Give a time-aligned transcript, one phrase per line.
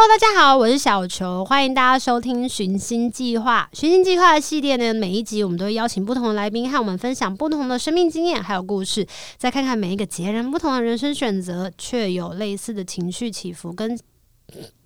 [0.00, 3.68] Hello，大家好，我是小球，欢迎大家收听《寻星计划》。
[3.76, 9.04] 寻星计划的系列呢，每一集我们都会邀请不同的来宾和我们分享不同的生命经验还有故事，
[9.36, 13.98] 再看看每一个截然不同的人生选择，却有类似的情绪起伏跟。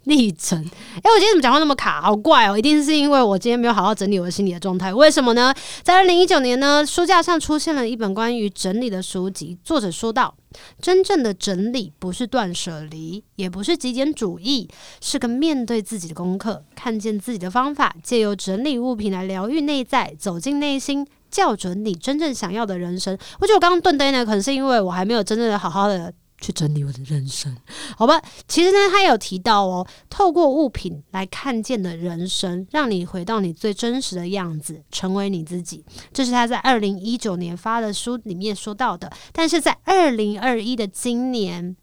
[0.05, 0.59] 历程，
[0.97, 2.01] 哎，我今天怎么讲话那么卡？
[2.01, 2.59] 好怪哦！
[2.59, 4.93] 一定是因为我今天没有好好整理我的心理的状态。
[4.93, 5.55] 为什么呢？
[5.83, 9.57] 在二零一九年呢，书架上出现了一本关于整理的书籍。
[9.62, 10.34] 作者说道
[10.83, 14.69] ：“真正的整理不是断舍离，也不是极简主义，
[15.01, 26.12] 是个面对自己的功课，看见自己的方法，借由整理物品来疗愈内在，走进内心，校准你真正想要的人生。”我觉得我刚刚顿呆呢，可能是因为我还没有真正的好好的。
[26.42, 27.56] 去整理我的人生，
[27.96, 28.20] 好吧？
[28.48, 35.85] 其实呢，他有提到哦，透过物品来看见的人生，让你回到你最真实的样子，成为你自己。
[36.13, 39.10] 这是他在二零一九年发的书里面说到的。
[39.32, 41.76] 但是在二零二一的今年，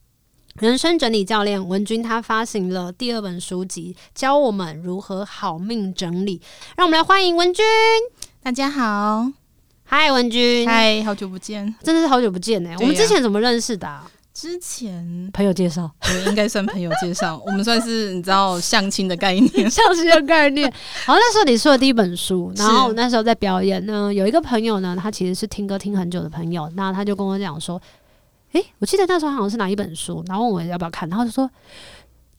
[0.56, 6.42] 人生整理教练文君他发行了第二本书籍，教我们如何好命整理。
[6.76, 7.64] 让我们来欢迎文君。
[8.44, 9.32] 大家好，
[9.84, 12.78] 嗨，文君，嗨，好久不见，真的是好久不见呢、欸。
[12.80, 14.12] 我们之前怎么认识的、啊？
[14.40, 17.38] 之前朋友介绍，对，应该算朋友介绍。
[17.46, 20.72] 我们算是你知道相亲的概念，相亲的概念。
[21.06, 27.76] 好，那时候你说的第一本书，然后我那时候在表演呢，有一个朋友呢，他其实是听歌听很久的朋友，那他就跟我讲说，
[28.54, 31.52] 诶、欸，我记得那时候好像是哪一本书，然后问我要不要看，然后就说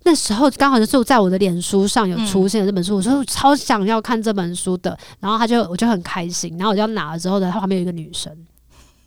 [0.04, 8.34] 那时候刚好就是在我的脸书上有出现这本书，嗯、我说超想要看这本书的，然后他就我就很开心，然后我就要拿了之后呢，他旁边有一个女生。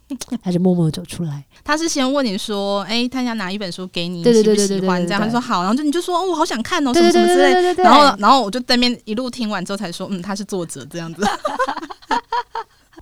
[0.43, 1.43] 他就默默走出来。
[1.63, 11.23] 他是先问你说：“哎、欸，他想拿一本书给你，喜不喜欢？”这样他说好，然后就你就说：“哦，我好想看哦，什么什么之类。”然后，然后我就在那边一路听完之后才说：“嗯，他是作者这样子。”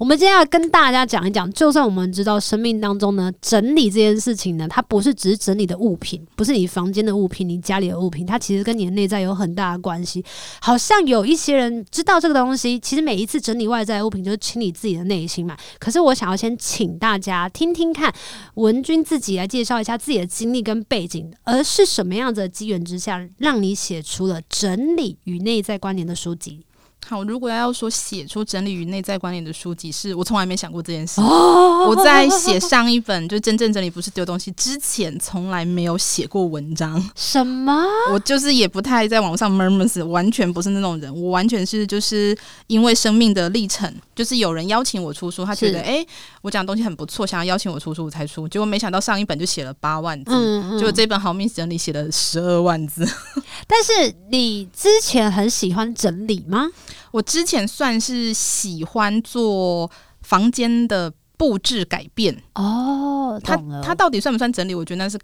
[0.02, 10.26] 我们今天要跟大家讲一讲，就算我们知道生命当中呢，整理这件事情呢，它不是只是整理的物品，不是你房间的物品，你家里的物品，它其实跟你的内在有很大的关系。
[10.60, 15.56] 好像有一些人知道这个东西，其实每一次整理外在物品，就是清理自己的内心嘛。
[15.78, 18.12] 可是我想要先请大家听听看，
[18.56, 26.62] 文君自己来介绍一下自己的经历跟背景，而是什么样子的机缘之下，让你写出了整理与内在关联的书籍。
[27.08, 31.20] 好，如果要说写出整理与内在关联的书籍，是我从来没想过这件事。
[31.20, 37.04] 哦、我在写上一本就真正整理不是丢东西之前，从来没有写过文章。
[37.16, 37.84] 什么？
[38.14, 41.14] 我就是也不太在网上 murmurs，完全不是那种人。
[41.14, 46.08] 我完全是就是因为生命的历程，就是有人邀请我出书，他觉得哎、欸，
[46.42, 48.48] 我讲的东西很不错，想要邀请我出书，我才出。
[48.48, 53.06] 结果没想到上一本就写了八万字，嗯嗯，结果这本好命整理写了十二万字。
[53.68, 56.70] 但是你之前很喜欢整理吗？
[57.12, 59.90] 我之前算是喜欢做
[60.22, 64.76] 房间的布置改变哦，它它到底算不算整理？
[64.76, 65.20] 我觉得那是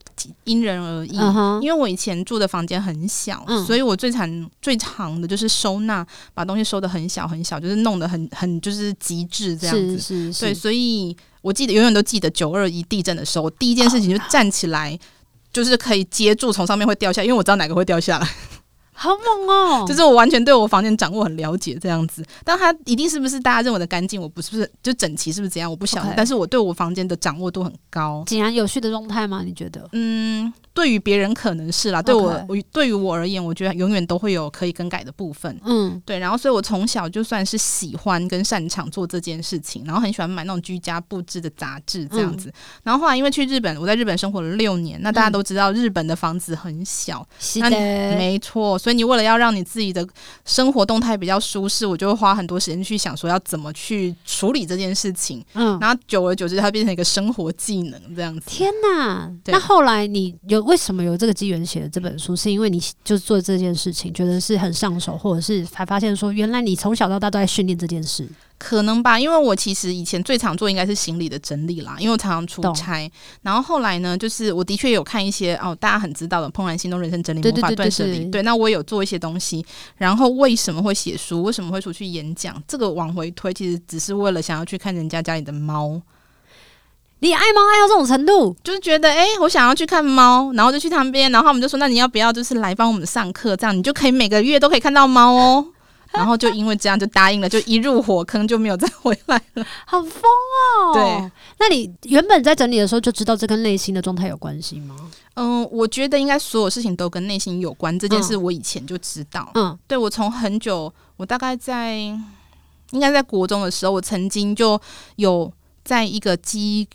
[0.45, 1.15] 因人而异。
[1.15, 1.61] Uh-huh.
[1.61, 9.99] 因为我以前住的房间很小，嗯，所以我最常最常的就是收纳，把东西收的很小很小，就是弄得很很就是极致这样子。
[9.99, 10.45] 是是是。
[10.45, 14.99] 对，所以我记得永远都记得九二一地震的时候，我第一件事情就站起来，oh.
[15.53, 18.27] 就是可以接住从上面会掉下，因为我知道哪个会掉下来。
[18.99, 19.85] 好猛哦！
[19.87, 24.19] 就是我完全对我房间掌握很了解这样子，但它一定是不是大家认为的干净？
[24.19, 25.69] 我不是不是就整齐是不是这样？
[25.69, 29.43] 我不晓得.但是我对我房间的掌握度很高，井然有序的状态吗？
[29.45, 29.87] 你觉得？
[29.91, 30.51] 嗯。
[30.73, 35.59] 对于别人可能是啦，对我我对于我而言，我觉得永远都会有可以更改的部分。
[35.65, 36.19] 嗯，对。
[36.19, 42.49] 然后，所以我从小就算是喜欢跟擅长做这件事情，然后很喜欢买那种居家布置的杂志这样子。
[42.49, 42.53] 嗯、
[42.83, 47.27] 然后后来因为去日本，我在日本生活了六年，那大家都知道日本的房子很小，
[47.71, 48.77] 没错。
[48.87, 50.07] 所以你为了要让你自己的
[50.45, 55.43] 生活动态比较舒适，我就会花很多时间去想说要怎么去处理这件事情。
[55.55, 58.43] 嗯，然后久而久之，它变成一个生活技能这样子。
[58.47, 59.29] 天哪！
[59.47, 60.63] 那后来你有？
[60.63, 62.33] 为什么有这个机缘写的这本书？
[62.33, 68.25] 是因为你就做这件事情，觉得是很上手，或者是才发现说，原来你从小到大都在训练这件事？
[68.59, 73.09] 可能吧，因为我其实以前最常做应该是行李的整理啦，因为我常常出差。
[73.43, 78.25] 然后后来呢，就是我的确有看一些哦，大家很知道的《怦然心动人生整理魔法断舍离》。
[78.31, 79.65] 对，那我也有做一些东西。
[79.97, 81.43] 然后为什么会写书？
[81.43, 82.61] 为什么会出去演讲？
[82.67, 86.01] 这个往回推，其实只是为了想要去看人家家里的猫。
[87.19, 95.65] 你爱猫爱到这种程度，就是觉得哎、欸，我想要去看猫，然后就去他们边，然后他们就说，那你要不要就是来帮我们上课，这样你就可以每个月都可以看到猫哦。
[96.13, 100.93] 然后就因为这样就答应了，就一入火坑就没有再回来了， 好疯哦！
[100.93, 104.95] 对，那你原本在整理的时候就知道这跟内心的状态有关系吗？
[105.35, 109.51] 嗯，我觉得应该所有事情都跟内心有关，这件事我以前就知道。
[109.53, 114.79] 嗯，对，我从很久，我大概在应该在国中的时候，我曾经就
[115.17, 115.51] 有
[115.83, 116.87] 在一个机。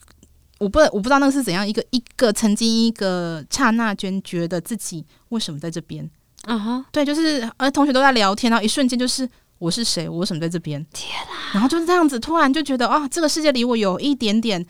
[0.59, 6.09] 我不，我不知道那个是怎样一个一个曾经一个刹那间觉得自己为什么在这边
[6.43, 6.85] 啊哈，uh-huh.
[6.91, 9.29] 对，就是呃同学都在聊天，然后一瞬间就是
[9.59, 10.85] 我是谁，我为什么在这边？
[10.93, 11.55] 天啊！
[11.55, 14.65] 然后就是这样子，突然就觉得啊，这个世界离我有一点点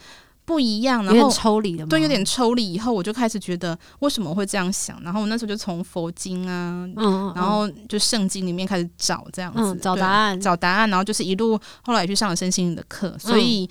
[0.45, 2.73] 不一样，然后抽离了，对，有点抽离。
[2.73, 13.65] 以后我就开始觉得为什么会这样想，然后我那时候就从佛经啊，嗯，嗯，嗯，然后就圣经里面开始找这样子，嗯，找答案，找答案，然后就是一路后来去上了身心灵的课，所以。
[13.65, 13.69] 嗯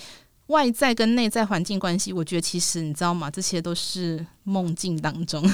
[0.48, 3.32] 外在跟内在环境关系，我觉得其实你知道吗？
[3.32, 5.44] 这些都是梦境当中。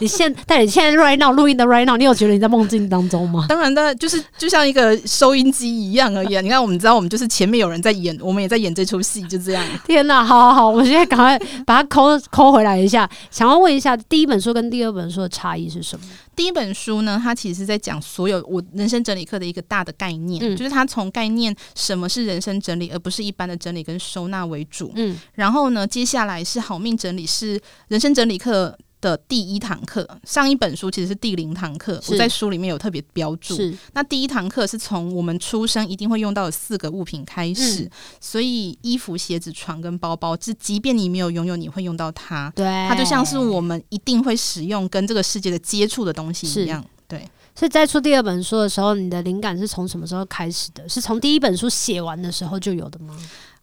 [0.00, 3.46] 你现但你现在 right now 录音的 right now，你有觉得你在梦境当中吗？
[3.48, 6.36] 当然的，就是就像一个收音机一样而已。
[6.36, 9.64] 啊你看，我们知道我们就是前面有人在演，我们也在演这出戏，就这样。
[9.86, 13.08] 天哪，好好好，我现在赶快把它抠抠回来一下。
[13.30, 16.04] 想要问一下，第一本书跟第二本书的差异是什么？
[16.34, 24.92] 第一本书呢，它其实是在讲所有我人生整理课的一个大的概念，嗯、就是它从概念什么是人生整理，而不是一般的整理跟收纳为主。
[24.96, 27.58] 嗯，然后呢，接下来是好命整理，是
[27.88, 30.08] 人生整理课的第一堂课。
[30.24, 33.54] 上一本书其实是第零堂课，我在书里面有特别标注。
[33.54, 42.50] 是，那第一堂课是从我们出生一定会用到的四个物品开始，嗯、所以衣服、鞋子、床跟包包，这即便你没有拥有，你会用到它。
[42.56, 46.82] 对，它就像是我们一定会使用跟这个世界的接触的东西一样。
[47.06, 50.88] 对，所以在出第二本书的时候，你的灵感是从什么时候开始的？
[50.88, 53.14] 是从第一本书写完的时候就有的吗？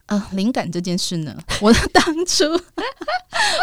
[0.06, 2.44] 呃，灵感这件事呢，我 当初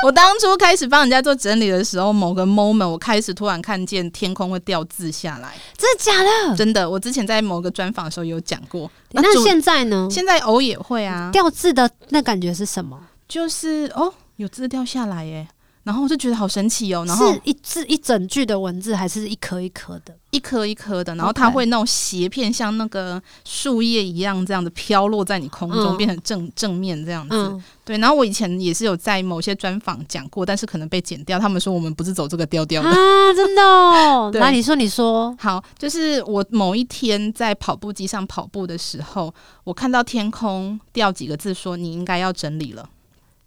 [0.03, 6.57] 我当初开始帮人家做整理的时候，某个 moment，我开始突然看见天空会掉字下来，真的假的？
[6.57, 8.89] 真的，我之前在某个专访的时候有讲过。
[9.11, 10.07] 那，那现在呢？
[10.09, 11.29] 现在偶也会啊。
[11.31, 12.99] 掉字的那感觉是什么？
[13.27, 15.47] 就是哦，有字掉下来耶。
[15.83, 20.15] 然后我就觉得好神奇哦，然后是一字一整句的文字，还是一颗一颗的？
[20.29, 27.35] 一颗一颗的，然后它会那种斜片，像那个树叶一样，这样的飘落在你空中，嗯、变成正正面这样子。
[27.35, 31.37] 嗯、对，然后我以前也是有在某些专访讲过，但是可能被剪掉。
[31.37, 32.95] 他们说我们不是走这个调调的啊，
[33.35, 34.31] 真的、哦？
[34.35, 39.33] 那你说，你说好，就是我某一天在跑步机上跑步的时候，
[39.65, 42.87] 我看到天空掉几个字，说你应该要整理了。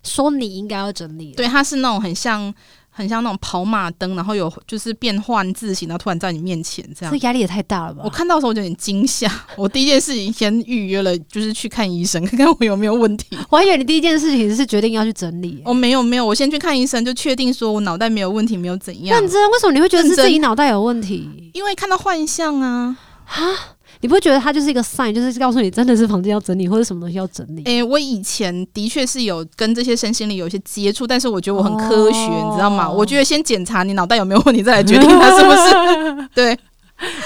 [0.05, 2.55] 说你应该要整理，对，它是那种很像
[2.91, 8.03] 很像那种跑马灯，然后有就是变换字形，然后突然在你面前这样，这压力也太大了吧？
[8.05, 13.37] 我看到的时候我就有点惊吓，我第一件事情先预约了，就是去看医生，看看我有没有问题。
[13.51, 19.19] 我还以为你第一件事情是决定要去整理，哦，没有没有，我先去看医生，就确定说我脑袋没有问题，没有怎样。
[19.19, 19.51] 认真？
[19.51, 21.51] 为什么你会觉得是自己脑袋有问题？
[21.55, 23.74] 因为看到幻象啊，哈。
[24.05, 27.63] 你不会觉得它就是一个 sign，就是告诉你真的是房间要整理或者什么东西要整理？
[27.65, 32.87] 诶、欸，我以前的确是有跟这些身心灵有一些接触，但是我觉得我很科学，哦、你知道吗？
[32.87, 36.29] 我觉得先检查你脑袋有没有问题，再来决定它是不是。
[36.37, 36.59] 对，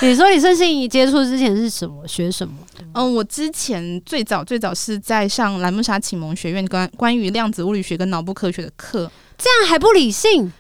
[0.02, 2.06] 你说你身心灵接触之前是什么？
[2.06, 2.54] 学什么？
[2.94, 10.52] 嗯，我之前最早最早是在上兰木莎启蒙学院关关于量子物理学跟脑部科学的课，这样还不理性？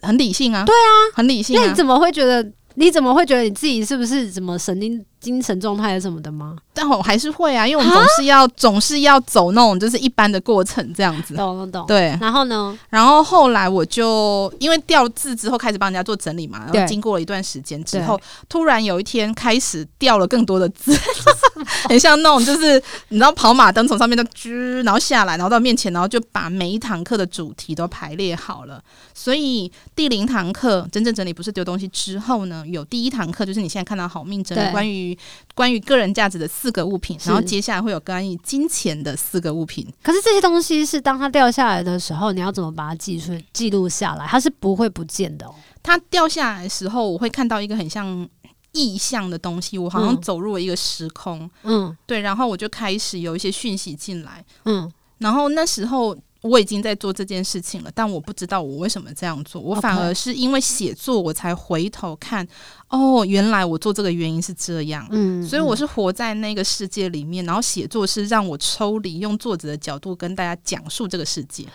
[0.00, 0.64] 很理性啊！
[0.64, 1.62] 对啊，很理性、啊。
[1.62, 2.50] 那你怎么会觉得？
[2.74, 6.56] 你怎么会觉得你自己是不是什么神经精神状态什么的吗？
[6.72, 11.34] 但我还是会啊，因为我们总是要总是要走那种就是一般的过程这样子。
[11.34, 11.86] 懂懂懂。
[11.86, 12.78] 对，然后呢？
[12.88, 20.96] 然后后来我就因为掉字之后开始帮人家做整理嘛，然后经过了一段时间之后，突然有一天开始掉了更多的字，
[21.88, 28.82] 很像那种就是你知道跑马灯从上面的吱，然后下来，然后到面前，然后就把每一堂课的主题都排列好了。
[29.14, 35.20] 所以第零堂课真正整理不是丢东西之后呢，有第一堂课就是你现在看到好命整理关于对
[35.54, 39.86] 关于个人价值的四个物品，然后接下来会有关于金钱的四个物品。
[40.02, 44.26] 可是这些东西是当它掉下来的时候，你要怎么把它记出记录下来？
[44.26, 45.54] 它是不会不见的哦。
[45.82, 48.28] 它掉下来的时候，我会看到一个很像
[48.72, 51.50] 意象的东西，我好像走入了一个时空。
[51.62, 54.44] 嗯，对，然后我就开始有一些讯息进来。
[54.64, 56.16] 嗯，然后那时候。
[56.40, 59.60] 我已经在做这件事情了，但我不知道我为什么这样做。
[59.60, 62.46] 我反而是因为写作，我才回头看.
[62.88, 65.06] 哦，原来我做这个原因是这样。
[65.10, 71.66] 嗯，所以我是活在那个世界里面，然后写作是让我抽离，用作者的角度跟大家讲述这个世界。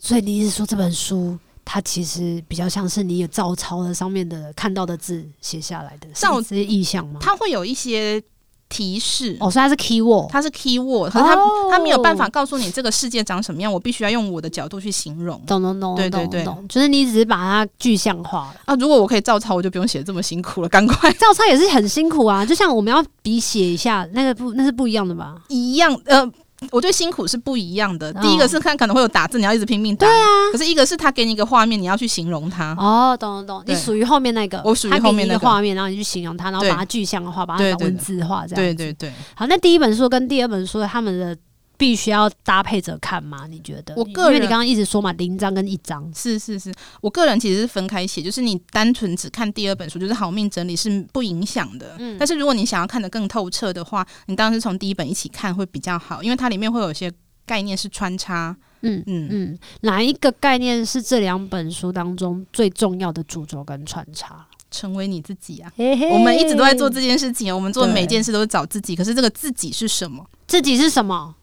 [0.00, 7.18] 所以你意思说这本书，它其实比较像是你有照抄了上面的看到的字写下来的，像这些意象吗？
[7.20, 8.22] 它会有一些。
[8.68, 11.36] 提示哦，所以它是 key word，它是 key word，可是它
[11.70, 15.40] 它没有办法告诉你这个世界长什么样，我必须要用我的角度去形容。
[15.46, 18.74] 懂懂懂，对对对，就是你只是把它具象化了啊。
[18.74, 22.44] 如果我可以照抄，我就不用写这么辛苦了，赶快 照抄也是很辛苦啊。
[22.44, 25.36] 就像我们要笔写一下，那个不那是不一样的吧？
[25.48, 26.30] 一样呃。
[26.70, 28.12] 我觉得辛苦是不一样的。
[28.14, 30.06] 第一个是看可能会有打字，你要一直拼命打。
[30.06, 30.26] 对啊。
[30.52, 32.74] 可是一个是他给你一个画面，你要去形容它。
[32.78, 33.62] 哦，懂懂懂。
[33.66, 34.60] 你属于后面那个。
[34.64, 38.64] 我属于后面那个画面，然后你去形容它，然后把它具象化，把它文字化，这样。
[38.64, 39.12] 对对对。
[39.34, 41.36] 好，那第一本书跟第二本书他们的。
[41.76, 43.46] 必须要搭配着看吗？
[43.48, 43.94] 你觉得？
[43.96, 51.96] 我个人，因为你刚刚一直说嘛，零章跟一章是是是，我个人其实是分开写，就是你单纯只看第二本书，就是好命整理是不影响的。
[51.98, 57.12] 嗯，但是如果你想要看得更透彻的话，你当然是从第一本一起看会比较好，因为它里面会有一些
[57.44, 58.56] 概念是穿插。
[58.82, 64.46] 嗯嗯嗯，哪一个概念是这两本书当中最重要的主轴跟穿插？
[64.68, 65.72] 成为你自己啊！
[65.76, 68.96] 嘿嘿，我们一直都在做这件事情，我们做的每件事都是找自己。
[68.96, 70.28] 可是这个自己是什么？
[70.46, 71.34] 自己是什么？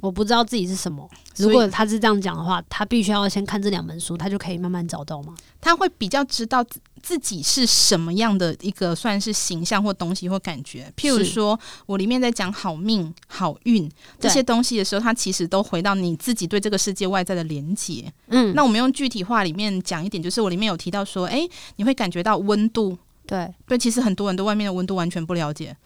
[0.00, 1.08] 我不知道自己是什么。
[1.36, 5.34] 如果他是这样讲的话，他必须要先看这两本书，他就可以慢慢找到吗？
[5.60, 10.92] 他会比较知道自自己是什么样的一个算是形象或东西或感觉。
[10.96, 18.12] 譬如说，我里面在讲好命、好运这些东西的时候，他其实都回到你自己对这个世界外在的连接。
[18.28, 22.96] 嗯，那我们用具体话里面讲一点，就是我里面有提到说，哎、欸，你会感觉到温度。
[23.26, 25.76] 对对，其实很多人对外面的温度完全不了解。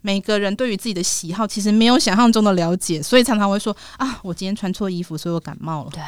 [0.00, 5.90] 每个人对于自己的喜好其实没有想象中的了解，所以常常会说啊，我今天穿错衣服，所以我感冒了。
[5.92, 6.02] 对。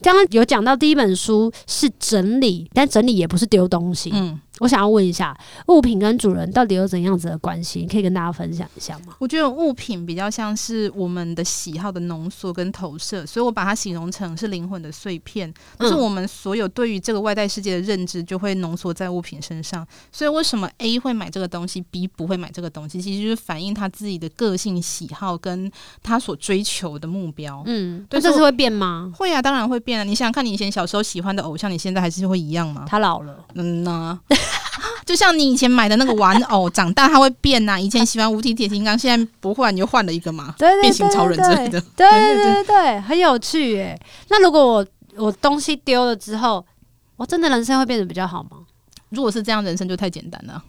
[0.00, 4.10] 刚刚有讲到第一本书是整理，但整理也不是丢东西。
[4.12, 5.36] 嗯，我想要问一下，
[5.68, 7.80] 物品跟主人到底有怎样子的关系？
[7.80, 9.14] 你可以跟大家分享一下吗？
[9.18, 19.86] 我觉得物品比较像是我们的喜好的浓缩跟投射，所以我把它形容成是灵魂的碎片，就是我们所有对于这个外在世界的认知就会浓缩在物品身上。
[20.12, 23.00] 所以为什么 A 会买这个东西，B 不会买这个东西？
[23.00, 25.70] 其实就是反映他自己的个性、喜好跟
[26.02, 27.62] 他所追求的目标。
[27.66, 29.10] 嗯，对，这是会变吗？
[29.16, 30.04] 会啊，当然会变啊。
[30.04, 32.84] 你想想看，你以前小时候喜欢的偶像，你现在还是会一样吗？
[32.86, 34.20] 他老了，嗯呐、啊，
[35.04, 37.80] 就像你以前买的那个玩偶，长大它会变呐、啊。
[37.80, 43.98] 以前喜欢无敌铁金刚，现在不换，你就换了一个嘛，变形超人之类的，对对对对对，很有趣耶。
[44.28, 46.64] 那如果我我东西丢了之后，
[47.16, 48.58] 我真的人生会变得比较好吗？
[49.10, 50.62] 如果是这样，人生就太简单了。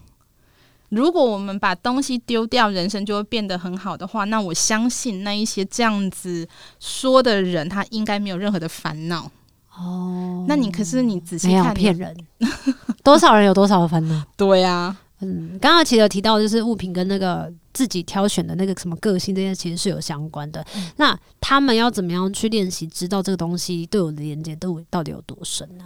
[0.90, 6.46] 如果我们把东西丢掉，人生就会变得很好的话，那我相信那一些这样子
[6.78, 9.30] 说的人，他应该没有任何的烦恼。
[9.76, 12.16] 哦，那你可是你仔细看，骗人，
[13.02, 14.24] 多少人有多少的烦恼？
[14.36, 20.64] 对呀、啊，嗯，刚刚其实提到就是物品跟那个自己挑选的那个什么个性这些其实是有相关的。
[20.76, 25.84] 嗯、那他们要怎么样去练习，知道这个东西对我的连接度到底有多深呢？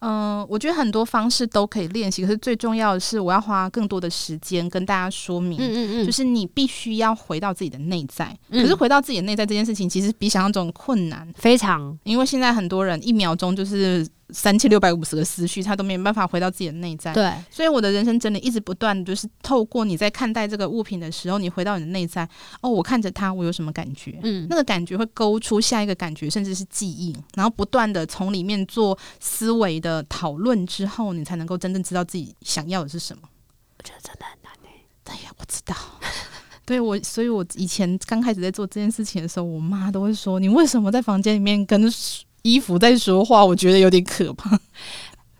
[0.00, 8.36] 嗯、呃，我觉得很多方式都可以练习，可是最重要的是，我要花更多的时间跟大家说明，嗯嗯嗯，就是你必须要回到自己的内在。
[8.48, 14.06] 嗯、可是回到自己的内在这件事情，其实比想象中困难，非常，因为现在很多人一秒钟就是。
[14.32, 17.12] 三千六百五十个思绪，他都没有办法回到自己的内在。
[17.12, 22.28] 对，所以我的人生真的一直不断，就是透过你在看待这个物品的时候，你回到你的内在。
[22.60, 24.18] 哦，我看着它，我有什么感觉？
[24.22, 33.22] 嗯，那个感觉会勾出下一个感觉，甚至是记忆，然后不断的从里面做思维的讨论之后，你才能够真正知道自己想要的是什么。
[33.78, 34.84] 我觉得真的很难诶、欸。
[35.04, 35.74] 对呀，不知道。
[36.64, 41.82] 对我，所以我以前刚开始在做这件事情的时候，我妈都会说：“你为什么在房间里面跟？”
[42.42, 44.58] 衣服在说话，我觉得有点可怕。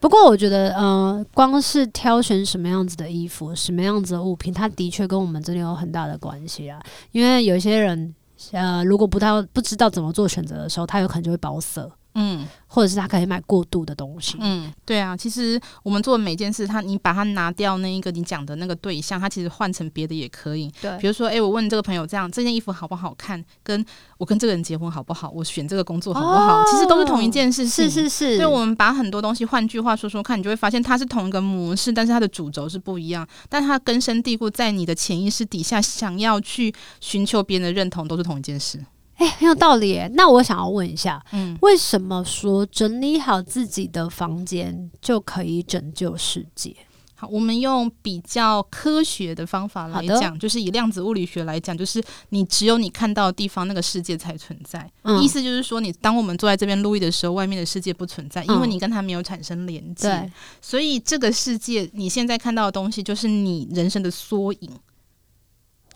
[0.01, 6.81] 不过，我觉得，呃，光是挑选什么样子的衣服、什么样子的物品，它的确跟我们真的有很大的关系啊。
[7.13, 8.15] 因为有些人，
[8.53, 11.91] 呃，如果不太不知道怎么做选择的时候，他有可能就会保色。
[12.15, 14.37] 嗯，或者是他可以买过度的东西。
[14.41, 20.71] 嗯，对啊，其实我们做的每件事，他你把它拿掉那一个你讲的那个对象，他其实换成别的也可以。
[20.81, 23.43] 对，比如说，哎、欸，我问这个朋友这样，这件衣服好不好看？
[23.63, 23.85] 跟
[24.19, 25.31] 我跟这个人结婚好不好？
[25.31, 26.61] 我选这个工作好不好？
[26.61, 27.89] 哦、其实都是同一件事情。
[27.89, 28.37] 是是是。
[28.37, 33.27] 所以我们把很多东西，换句话说说看，你就会发现它是同一个模式，但是它的主轴是不一样。
[33.49, 38.85] 但它根深蒂固在你的潜意识底下，想要去寻求别人的认同，都是同一件事。
[39.21, 40.11] 哎、欸，很有道理耶。
[40.15, 46.75] 那我想要问一下，嗯，为什么说整理好自己的房间就可以拯救世界？
[47.15, 54.91] 好，我们用比较科学的方法来讲，就是以量子物理学来讲，就是你只有你看到的地方，那个世界才存在。
[55.03, 60.09] 嗯、意思就是说，你当我们坐在这边录音的时候，外面的世界不存在，因为你跟它没有产生连接。
[60.09, 64.71] 嗯、所以这个世界你现在看到的东西，就是你人生的缩影。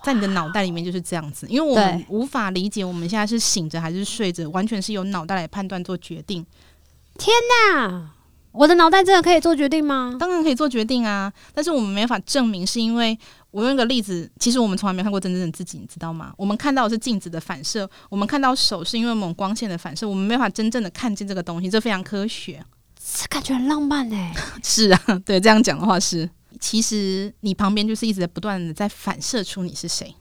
[0.04, 6.44] 在你的脑袋里面就是这样子，因为我们无法理解我们现在是醒着还是睡着，完全是由脑袋来判断做决定。
[7.18, 7.34] 天
[7.72, 8.10] 哪，
[8.52, 10.14] 我的脑袋真的可以做决定吗？
[10.20, 13.18] 当然可以做决定啊，但是我们没法证明，是因为
[13.50, 16.34] 我用一个例子，其实我们从来没有看过真正的自己，你知道吗？
[16.36, 22.62] 我们看到的是镜子的反射，我们看到手是因为某光线的反射，我们没法真正的看见这个东西，这非常科学，
[22.96, 24.34] 这感觉很浪漫哎。
[24.62, 26.28] 是啊，对，这样讲的话是，
[26.64, 30.14] 其实你旁边就是一直在不断的在反射出你是谁。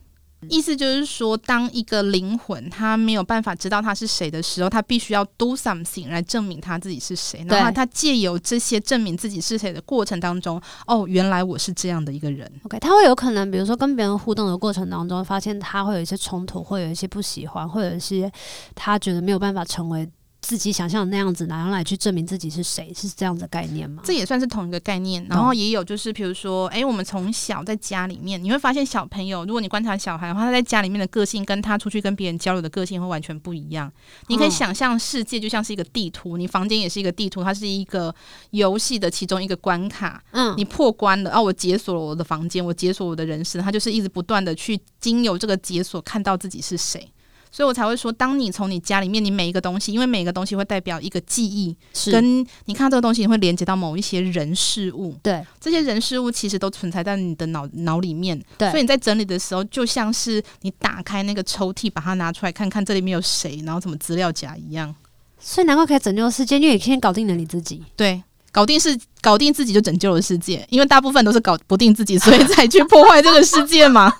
[0.50, 7.42] 意思就是说，当一个灵魂他没有办法知道他是谁的时候，他必须要 do something 来证明他自己是谁。
[7.48, 12.46] 然后他借由这些证明自己是谁的过程当中，哦，原来我是这样的一个人。
[12.64, 18.30] OK，他会有可能，比如说跟别人互动的过程当中，发现他会有一些冲突，会有一些不喜欢，或者是
[18.74, 20.06] 他觉得没有办法成为。
[20.44, 24.02] 自己想象的那样子，然后来去证明自己是谁，是这样的概念吗？
[24.04, 25.24] 这也算是同一个概念。
[25.30, 33.90] 然后也有就是，比如说，哎、欸，我们从小在家里面，你会发现小朋友，如果你观察小孩的话，他在家里面的个性跟他出去跟别人交流的个性会完全不一样。
[34.28, 38.14] 你可以想象世界就像是一个地图，你房间也是一个地图，它是一个
[38.50, 40.22] 游戏的其中一个关卡。
[40.32, 47.10] 嗯，你破关了，啊，我解锁了我的房间，我解锁我的人生，他就是一直不断的去经由这个解锁，看到自己是谁。
[47.54, 55.16] 所以我才会说，当你从你家里面，你每一个东西，因为每一个东西会代表一个记忆，是跟你看到这个东西，你会连接到某一些人事物。
[55.22, 58.36] 对，这些人事物其实都存在在你的脑脑里面。
[58.58, 64.92] 对，所以你在整理的时候，就像是你打开那个抽屉，把它拿出来看看，这里面有谁，然后什么资料夹一样。
[65.38, 67.80] 所以难怪可以拯救世界，因为你先搞定了你自己。
[67.94, 68.20] 对，
[68.50, 74.12] 搞定是搞定自己就拯救了世界，因为大部分都是搞不定自己，所以才去破坏这个世界嘛。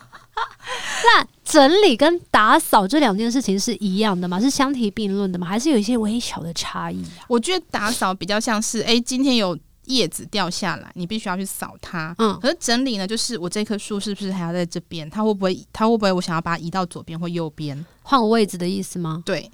[1.05, 4.41] 那整理跟打扫这两件事情是一样的吗？
[4.41, 5.47] 是相提并论的吗？
[5.47, 7.25] 还是有一些微小的差异啊？
[7.29, 12.15] 我觉得打扫比较像是，哎、欸，今天有叶子掉下来，你必须要去扫它。
[12.19, 15.09] 嗯，可是整理呢，就是我这棵树是不是还要在这边？
[15.11, 15.67] 它会不会？
[15.73, 16.11] 它会不会？
[16.11, 17.85] 我想要把它移到左边或右边？
[18.03, 19.23] 换个位置的意思吗？
[19.27, 19.51] 对。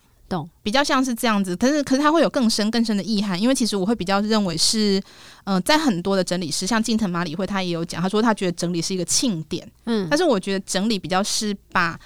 [0.63, 4.99] 比较像是这样子，可是可是它会有更深更深的意涵，因为其实我会比较认为是，
[5.45, 11.99] 嗯、呃，在很多的整理师，像近藤麻里惠，他也有讲，他说他觉得整理是一个庆典，嗯，但是我觉得整理比较是把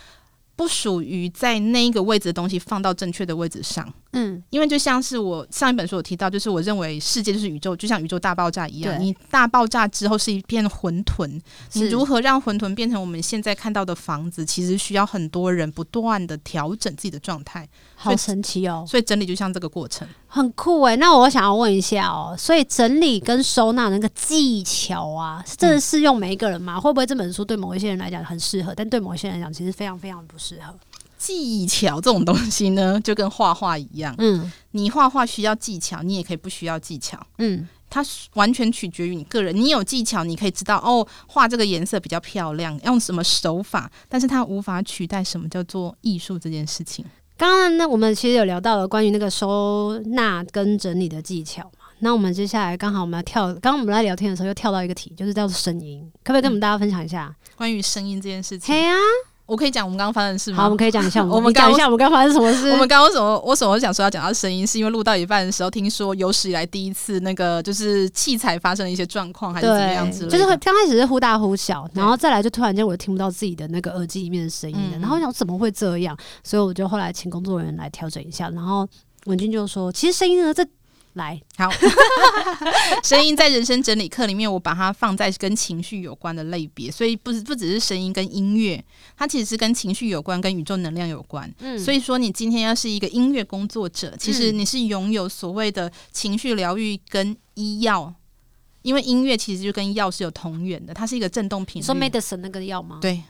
[0.56, 3.92] 不属于在那一个位置的东西放到正确的位置上。
[4.12, 9.00] 嗯，因为就像是我上一本书有提到，就是我认为世界就是宇宙，就像宇宙大爆炸一样。
[9.00, 11.40] 你大爆炸之后是一片混沌，
[11.72, 14.46] 你如何让混沌变成我们现在看到的房子？
[14.46, 17.68] 其实需要很多人不断的调整自己的状态。
[17.96, 18.84] 好神奇哦！
[18.86, 20.96] 所以整理就像这个过程，很酷诶。
[20.96, 26.74] 那我想要问一下哦，所以整理跟收纳那个技巧啊，是真的适用每一个人吗？
[26.76, 30.74] 嗯、会不会这本书对某一些人来讲很适合，但对某一些人来讲其实非常非常不适合？
[31.16, 34.12] 技巧这种东西呢，就跟画画一样。
[34.18, 37.18] 嗯，你画画需要技巧，你也可以不需要技巧。
[37.38, 39.54] 嗯，它完全取决于你个人。
[39.54, 47.04] 你有技巧，你可以知道哦，画这个颜色比较漂亮，用什么手法，但是它无法取代什么叫做艺术这件事情。
[47.36, 51.86] 刚刚呢，我们其实有聊到了关于那个收纳跟整理的技巧嘛。
[51.98, 58.74] 那我们接下来刚好我们要跳，刚刚我们在聊天的时候又跳到一个题，就是叫做声音，可不可以跟我们大家分享一下、嗯、关于声音这件事情？
[58.74, 58.96] 嘿啊。
[59.46, 60.56] 我可以讲我们刚刚发生的事吗？
[60.56, 61.22] 好，我们可以讲一下。
[61.26, 62.70] 我们讲一下我们刚刚发生什么事。
[62.70, 63.38] 我们刚刚为什么？
[63.40, 64.66] 为什么我想说要讲到声音？
[64.66, 70.26] 是因为录到一半的时候，听说有史以来第一次那个就是器材发生了一些状况，还是怎么样子？
[70.28, 74.98] 就是刚开始是忽大忽小，然后再来就突然间我就听不到自己的那个耳机里面的声音了。
[74.98, 76.16] 然后我想怎么会这样？
[76.42, 78.48] 所以我就后来请工作人员来调整一下。
[78.50, 78.88] 然后
[79.26, 80.66] 文君就说：“其实声音呢，这。”
[81.14, 81.70] 来， 好，
[83.02, 88.84] 声音在人生整理课里面，我把它放在跟情绪有关的类别，所以不是不只是声音跟音乐，
[89.16, 91.52] 它其实是跟情绪有关，跟宇宙能量有关。
[91.60, 98.12] 嗯，所以说你今天要是一个音乐工作者，其实你是拥有所谓的情绪疗愈跟医药，
[98.82, 101.86] 因为音乐其实就跟药是有同源的，它是一个振动频率。
[101.86, 102.98] 说 medicine 那个药吗？
[103.00, 103.22] 对。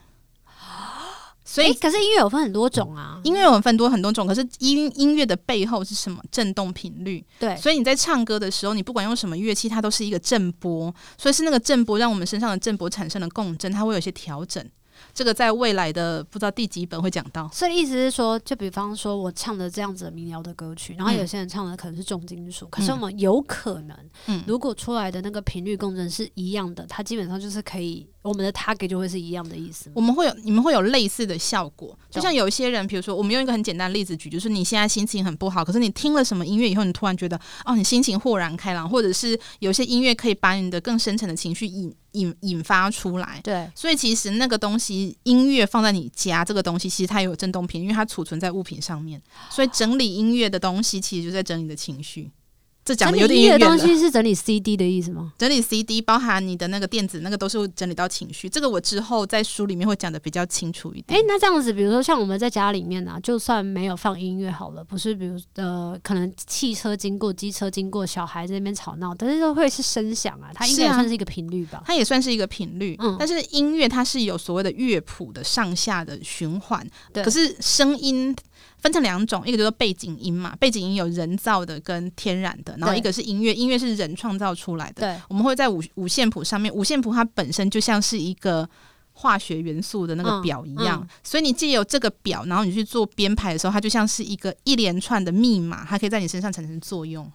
[1.44, 4.26] 所以，欸、可是音乐有分很多种啊，音乐有分多很多种。
[4.26, 6.22] 可是音音乐的背后是什么？
[6.30, 7.24] 振动频率。
[7.38, 10.92] 对，所以你在唱歌的时候，你不管用什么乐器，它都是一个震波。
[11.18, 14.64] 所以是那个震波让我们身上的震波产生了共振，它会有一些调整。
[15.12, 29.90] 这个在未来的不知道第几本会讲到，所以意思是说，就比方说我唱的这样子的民谣的歌曲，然后有些人唱的可能是重金属，嗯、可是我们有可能，嗯，如果出来的那个频率共振是一样的，它基本上就是可以，我们的 target 就会是一样的意思。
[29.94, 41.94] 我们会有，你们会有类似的效果，就像有一些人，比如说，我们用一个很简单的例子举，就是你现在心情很不好，可是你听了什么音乐以后，你突然觉得，哦，你心情豁然开朗，或者是有些音乐可以把你的更深层的情绪引。
[42.14, 52.30] 引引发出来，对，所以其实那个东西，音乐放在你家这个东西，其实它有震动频，因为它储存在物品上面，所以整理音乐的东西，其实就在整理你的情绪。
[52.84, 55.32] 这讲的有点东西是整理 CD 的意思吗？
[55.38, 58.46] 整理 CD 包含你的那个电子，那个都是整理到情绪。
[58.48, 61.18] 这个我之后在书里面会讲的比较清楚一点。
[61.18, 71.82] 哎、欸，那这样子，比如说像我们在家里面呢、啊，就算没有放音乐好了，不是，比如呃，可能汽车经过、机车经过、小孩在那边吵闹，但是都会是声响啊，它应该也算是一个频率吧？
[71.86, 72.96] 它也算是一个频率。
[72.98, 76.86] 嗯，但是音乐它是有所谓的乐谱的上下的循环。
[77.14, 78.36] 对，可是声音。
[78.84, 85.00] 分成两种，一个就是背景音嘛，背景音有人造的跟天然的，然后一个是音乐，音乐是人创造出来的。
[85.00, 88.68] 对，我们会在五五线谱上面，五线谱它本身就像是一个
[89.14, 97.26] 化学元素的那个表一样，嗯嗯、所以你既有这个表，然后你去做编排的时候，它就像是一个一连串的密码，它可以在你身上产生作用。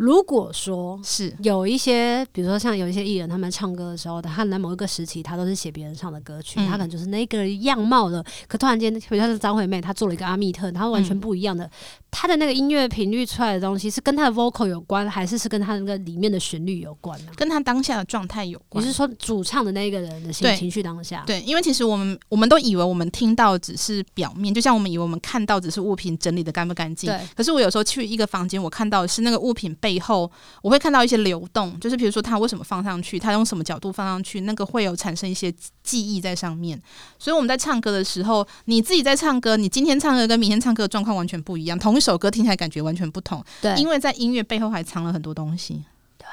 [0.00, 8.24] 如果说是有一些，比如说像有一些艺人，他们唱歌的时候，他在某一个时期，他都是写别人唱的歌曲，嗯、他可能就是那个样貌的。
[8.48, 11.66] 可突然间，比如说是张惠妹，她做了一个阿密特，她完全不一样的。
[11.66, 11.70] 嗯
[12.12, 17.30] 他的那个音乐频率出来的东西是跟她的 vocal 有关，还是是跟他那个里面的旋律有关呢？
[17.36, 18.82] 跟她当下的状态有关。
[18.82, 21.22] 你是说主唱的那个人的心情绪当下？
[21.24, 27.08] 对，因为其实我们我们都以为我们听到只是表面，就像我们以为我们看到只是物品整理的干不干净。
[27.08, 27.20] 对。
[27.36, 30.30] 可是我有时候去一个房间，我看到的是那个物品背后，
[30.62, 36.80] 我会看到一些流动，就是比如说他为什么放上去，他用什么角度放上去，那个会有产生一些记忆在上面。
[37.18, 41.76] 所以我们在唱歌的时候，你自己在唱歌，你今天唱歌跟明天唱歌的状况完全不一样。
[41.76, 45.82] 同一首歌听起来感觉完全不同，对，因为在音乐背后还藏了很多东西，
[46.16, 46.26] 对，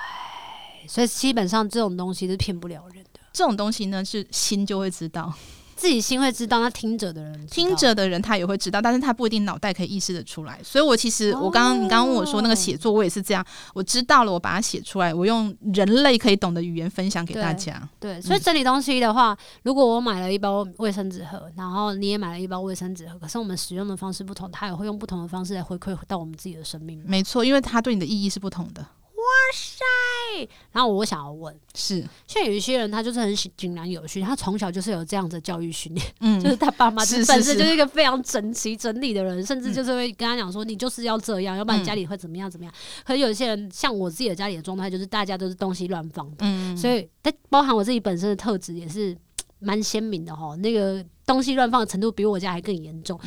[0.88, 3.20] 所以基本上这种东西是骗不了人的。
[3.34, 5.34] 这种东西呢，是心就会知道。
[5.78, 10.60] 自己心会知道，那听者的人，听者的人他也会知道，但是他不一定脑袋可以意识得出来。
[10.64, 17.88] 所以我其实我刚刚你刚刚问我说那个写作，我也是这样，我知道了，我把它写出来，我用人类可以懂的语言分享给大家。
[18.00, 27.00] 对，对，所以整理东西的话，嗯、如果我买了一包卫生纸盒，然后你也买了一包卫生纸盒，可是我们使用的方式不同，他也会用不同的方式来回馈到我们自己的生命。
[27.06, 28.86] 没错，因为它对你的意义是不同的。
[29.28, 30.50] 哇塞！
[30.72, 42.74] 然后我想要问，是像有一些人，他就是很井然有序，他从小就是有这样的教育训练，嗯， 就是他爸妈本身就是一个非常整齐整理的人，甚至就是会跟他讲说，你就是要这样，要不然家里会怎么样怎么样。
[43.04, 49.18] 可有一些人，像我自己的家里的状态，就是大家都是东西乱放的，嗯，所以它包含我自己本身的特质也是
[49.60, 50.56] 蛮鲜明的哈。
[50.58, 53.20] 那个东西乱放的程度比我家还更严重，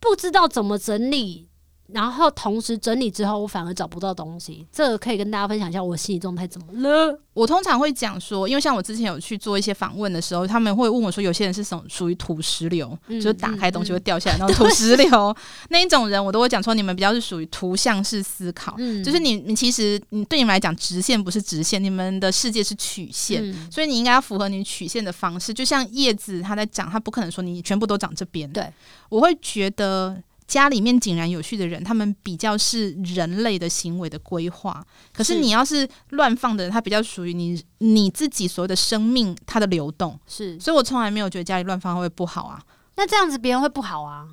[0.00, 1.48] 不知道怎么整理。
[1.92, 4.66] 然后同时整理之后，我反而找不到东西。
[4.72, 7.18] 这个可以跟大家分享一下我心理状态怎么了。
[7.34, 15.36] 我通常会讲说，因为像我之前有去做一些访问的时候，他们会问我说，有些人是属属于土石流，嗯、就是打开东西会掉下来，然后土石流
[15.70, 25.54] 那一种人，我都会讲说，你们比较是属于图像式思考，嗯、就是你你其实你对你们来讲，直线不是直线，你们的世界是曲线，嗯、所以你应该要符合你曲线的方式。
[25.54, 28.50] 就像叶子它在长，它不可能说你全部都长这边。
[28.50, 28.70] 对，
[29.08, 30.22] 我会觉得。
[30.46, 34.84] 家里面井然有序的人，他们比较是人类的行为的规划。
[35.12, 40.18] 可是你要是乱放的人，他比较属于你你自己所谓的生命，它的流动。
[40.26, 42.60] 是，所以我从来没有觉得家里乱放会不好啊。
[42.96, 44.26] 那这样子别人会不好啊？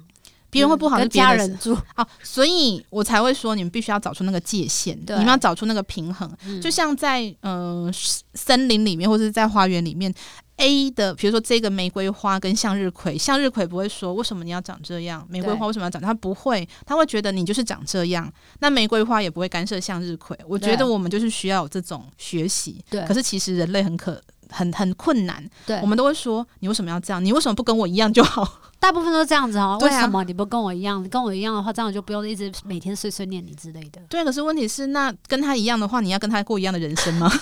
[0.50, 6.30] 别人会不好，跟家人住啊，所以我才会说你们必须要找出那个界限，对你们要找出那个平衡。
[6.46, 7.90] 嗯、就像在呃
[8.34, 10.14] 森林里面，或者是在花园里面。
[10.60, 16.02] A 的，比如说这个玫瑰花跟向日葵，向日葵不会说为什么你要长这样，玫瑰花为什么要长？
[16.02, 18.32] 它不会，他会觉得你就是长这样。
[18.60, 20.38] 那玫瑰花也不会干涉向日葵。
[20.48, 22.84] 我觉得我们就是需要有这种学习。
[22.90, 25.44] 对，可是其实人类很可很很困难。
[25.66, 27.24] 对，我们都会说你为什么要这样？
[27.24, 28.60] 你为什么不跟我一样就好？
[28.80, 29.78] 大部分都是这样子哦。
[29.82, 31.02] 为什么你不跟我一样？
[31.10, 34.02] 跟我一样的话，这样我就不用一直每天碎碎念你之类的。
[34.10, 37.32] 对，可是问题是，那跟他一样的话，你要跟他过一样的人生吗？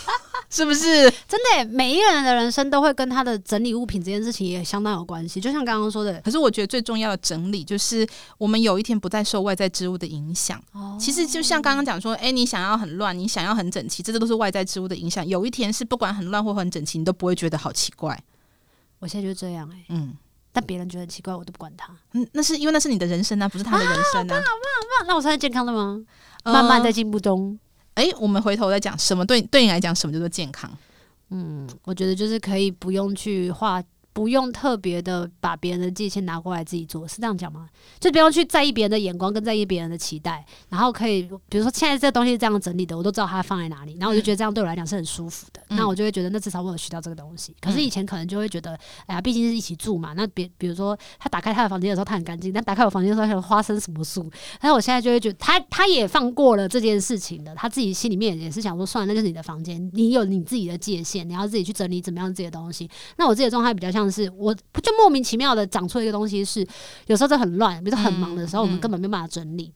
[0.50, 1.66] 是不是真的？
[1.72, 5.42] 每一个人的人生都会跟他的整理物品这件事情也相当有关系。
[5.42, 8.08] 就像刚刚说的，可是我觉得最重要的整理就是
[8.38, 10.58] 我们有一天不再受外在之物的影响。
[10.72, 15.28] 哦，其实就像刚刚讲说，哎，你想要很乱，你想要很整齐，这些都是外在之物的影响。
[15.28, 18.18] 有一天是不管很乱或很整齐，你都不会觉得好奇怪。
[19.00, 20.16] 我现在就是这样哎、欸，嗯，
[20.54, 21.94] 但别人觉得很奇怪，我都不管他。
[22.14, 24.22] 嗯，那是因为那是你的人生啊，不是他的人生啊。
[24.22, 25.08] 啊好棒好棒好棒！
[25.08, 26.02] 那我现在健康了吗？
[26.44, 27.60] 呃、慢慢在进步中。
[27.98, 30.70] 哎，我们回头再讲什么对对你来讲什么叫做健康？
[31.32, 33.84] 嗯，我觉得就是可以不用去画。
[34.18, 37.70] 不用特别的把别人的界限拿过来自己做，是这样讲吗？
[38.00, 47.56] 就不用去在意别人的眼光跟在意别人的期待，然后可以，比如说现在这东西是这样整理的，我都知道它放在哪里，然后我就觉得这样对我来讲是很舒服的，嗯、那我就会觉得那至少我有学到这个东西。
[47.62, 48.72] 可是以前可能就会觉得，
[49.06, 54.28] 哎呀，毕竟是一起住嘛，那别比如说他打开他的房间的时候他很干净，但打开我房间的时候像花生什么树，
[54.60, 62.90] 但是我现在就会觉得他他也放过了这件事情的，他自己心里面也是想说，算了，那就是你的房间，你有你自己的界限，你要自己去整理怎么样自己的东西。
[63.18, 64.54] 那我自己的状态比较像是我。
[64.54, 66.66] 就莫名其妙的长出一个东西，是
[67.08, 69.74] 有时候这很乱，比如说很忙的时候，我们根本没办法整理。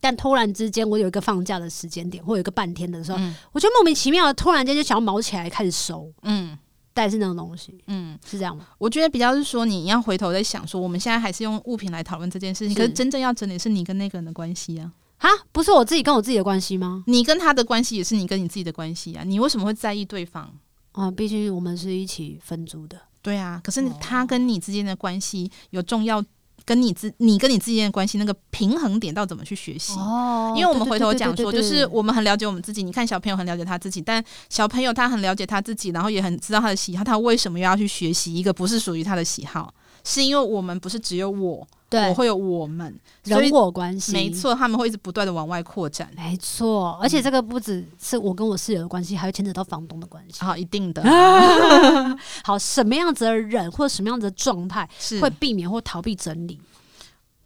[0.00, 6.56] 但突然之间我有一个放假的时间点，或有一个半天的时候，嗯、我就莫名其妙的突然间就想要毛起来开始收，嗯，
[6.92, 8.68] 但是那种东西，嗯，是这样吗？
[8.78, 17.02] 我觉得比较是说你要回头在想说，我们现在还是用物品来讨论这件事情，可是真正要整理是你跟那个人的关系啊，哈，不是我自己跟我自己的关系吗？
[17.06, 20.52] 你跟他的关系也是你跟你自己的关系啊，你为什么会在意对方？
[20.92, 23.00] 啊，毕竟我们是一起分租的。
[23.26, 26.24] 对啊，可是他跟你之间的关系有重要，
[26.64, 29.94] 跟你之你跟你之间的关系那个平衡点到怎么去学习？
[29.94, 32.84] 哦，因为我们回头讲说，就是我们很了解我们自己。
[32.84, 39.74] 你看小朋友很了解他自己，但小朋友他很了解他自己，然后也很知道他的喜好，他为什么又要去学习一个不是属于他的喜好？
[40.06, 41.66] 是因为我们不是只有我。
[41.88, 42.92] 对，我会有我们
[43.22, 51.00] 人我关系，没错，他们会一直不断的往外扩展，没错，而且这个不只是我跟我室友的关系，还会牵扯到房东的关系，好，一定的。
[52.42, 56.58] 好，什么样子的人或者什么样子的状态是会避免或逃避整理？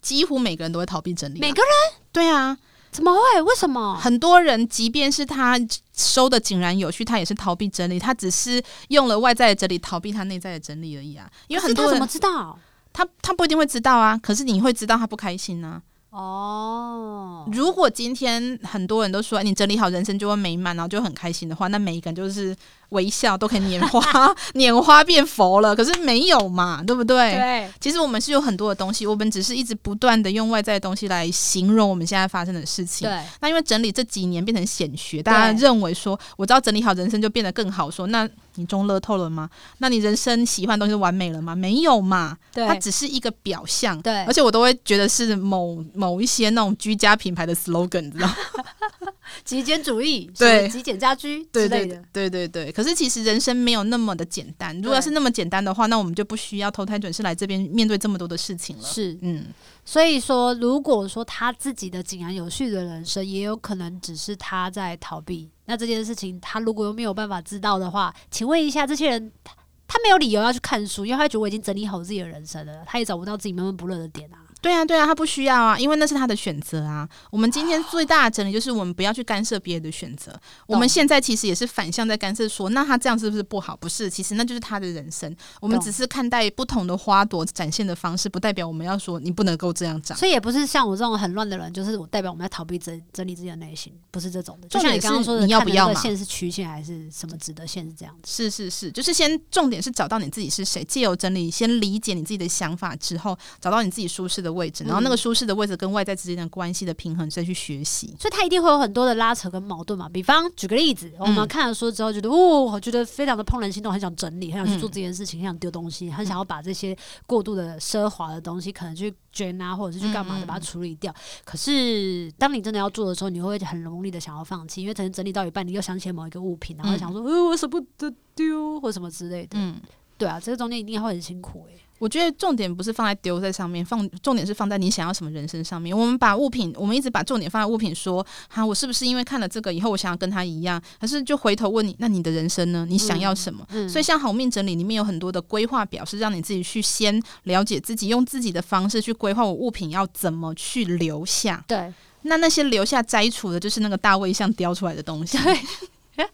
[0.01, 2.01] 几乎每个人都会逃避整理，每个人？
[2.11, 2.57] 对啊，
[2.91, 3.43] 怎么会？
[3.43, 3.95] 为什么？
[3.97, 5.61] 很多人，即便是他
[6.01, 11.31] 收的井然有序，他也是逃避整理，他只是用了外在的整理逃避他内在的整理而已啊。
[11.49, 12.59] 因为很多人怎么知道？
[12.93, 16.19] 他他不一定会知道啊，可是你会知道他不开心呢、啊。
[16.19, 22.57] 哦，如果今天很多人都说你整理好人生就会美满，然后就很开心的话，那每一个人就是。
[22.91, 25.75] 微笑都可以拈花， 拈花变佛了。
[25.75, 27.33] 可是没有嘛，对不对？
[27.33, 27.71] 对。
[27.81, 33.09] 其实我们是有很多的东西，我们只是一直不断的用外在的东西来形容我们现在发生的事情。
[33.09, 33.19] 对。
[33.41, 37.91] 那因为整理这几年变成显学，大家认为说，我只要整理好人生就变得更好。
[37.91, 39.49] 说，那你中乐透了吗？
[39.79, 41.55] 那你人生喜欢的东西完美了吗？
[41.55, 42.37] 没有嘛。
[42.53, 42.67] 对。
[42.67, 44.01] 它只是一个表象。
[44.03, 44.25] 对。
[44.25, 48.37] 而且我都会觉得是某某一些那种居家品牌的 slogan，你知道吗？
[49.45, 52.73] 极简主义，对，极简家居之类的，对对对对对。
[52.73, 54.77] 可是其实人生没有那么的简单。
[54.79, 58.83] 如果要是那么简单的话，那我们就不需要投胎转世来这边面对这么多的事情了。
[58.83, 59.47] 是，嗯。
[59.91, 65.51] 所以说，如果说他自己的井然有序的人生，也有可能只是他在逃避。
[65.65, 69.53] 那这件事情，他如果又没有办法知道的话，请问一下，这些人他
[69.89, 74.40] 他没有理由要去看书，因为他觉得我已经整理好自己的人生了，他也找不到自己闷闷不乐的点啊。
[74.61, 77.09] 对啊，对啊，他不需要啊，因为那是他的选择啊。
[77.31, 80.33] 我们今天最大的整理就是我们不要去干涉别人的选择。
[80.67, 83.77] 我们现在其实也是反向在干涉说，说那他这样是不是不好？
[83.77, 85.35] 不是，其实那就是他的人生。
[85.61, 90.17] 我们只是看待不同的花朵展现的方式，不代表我们要说你不能够这样长。
[90.17, 94.69] 所以也不是像我这种很乱的人，就是我代表我们要逃避整整理自己的内心，不是这种的。
[94.69, 96.01] 就像你刚刚说的，你要不要嘛？
[96.01, 97.85] 线是曲线还是什么直的线？
[97.87, 98.31] 是这样子。
[98.31, 105.31] 是是是，就是先重点是找到你自己是谁，借由整理先理解你自己的想法之后，找到你自己舒适的位置，然后那个舒。
[105.33, 110.09] 适的位置跟外在之间的关系的平衡，再去学习，所以他一定会有很多的拉扯跟矛盾嘛。
[110.09, 116.95] 比方举个例子，我们看了书之后觉得，哦，我觉得非常的怦然心动，很想整理，很想去做这件事情，很想丢东西，很想要把这些
[117.27, 121.15] 过度的奢华的东西，可能去捐啊，或者是去干嘛的，把它处理掉。
[121.45, 129.51] 可是当你真的要做的时候，你会很容易的想要放弃，因为可能整理到一半，你又想起了某一个物品，然后想说，呃，我舍不得丢，或什么之类的。
[129.53, 129.81] 嗯，
[130.19, 131.81] 对啊，这个中间一定会很辛苦诶。
[132.01, 135.97] 我觉得重点不是放在丢在上面，放重点是放在你想要什么人生上面。
[135.97, 140.81] 我们把物品，我们一直把重点放在物品，说，哈，我是不是因为看了这个以后，我想要跟他一样？
[140.99, 142.87] 可是就回头问你，那你的人生呢？
[142.89, 143.63] 你想要什么？
[143.69, 151.63] 嗯嗯、所以像好命整理里面有很多的规划表，是让你自己去先了解自己，用自己的方式去规划我物品要怎么去留下。
[151.69, 155.37] 对，那那些留下摘除的，就是那个大卫像雕出来的东西。
[155.39, 156.27] 对，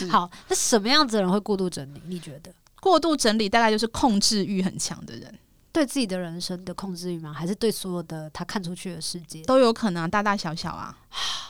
[0.08, 2.00] 好，那什么样子的人会过度整理？
[2.06, 2.50] 你觉得？
[2.80, 5.38] 过度整理大概就是控制欲很强的人，
[5.72, 7.32] 对自己的人生的控制欲吗？
[7.32, 10.98] 还是对所有的他看出去的世界都有可能啊，大大小小啊。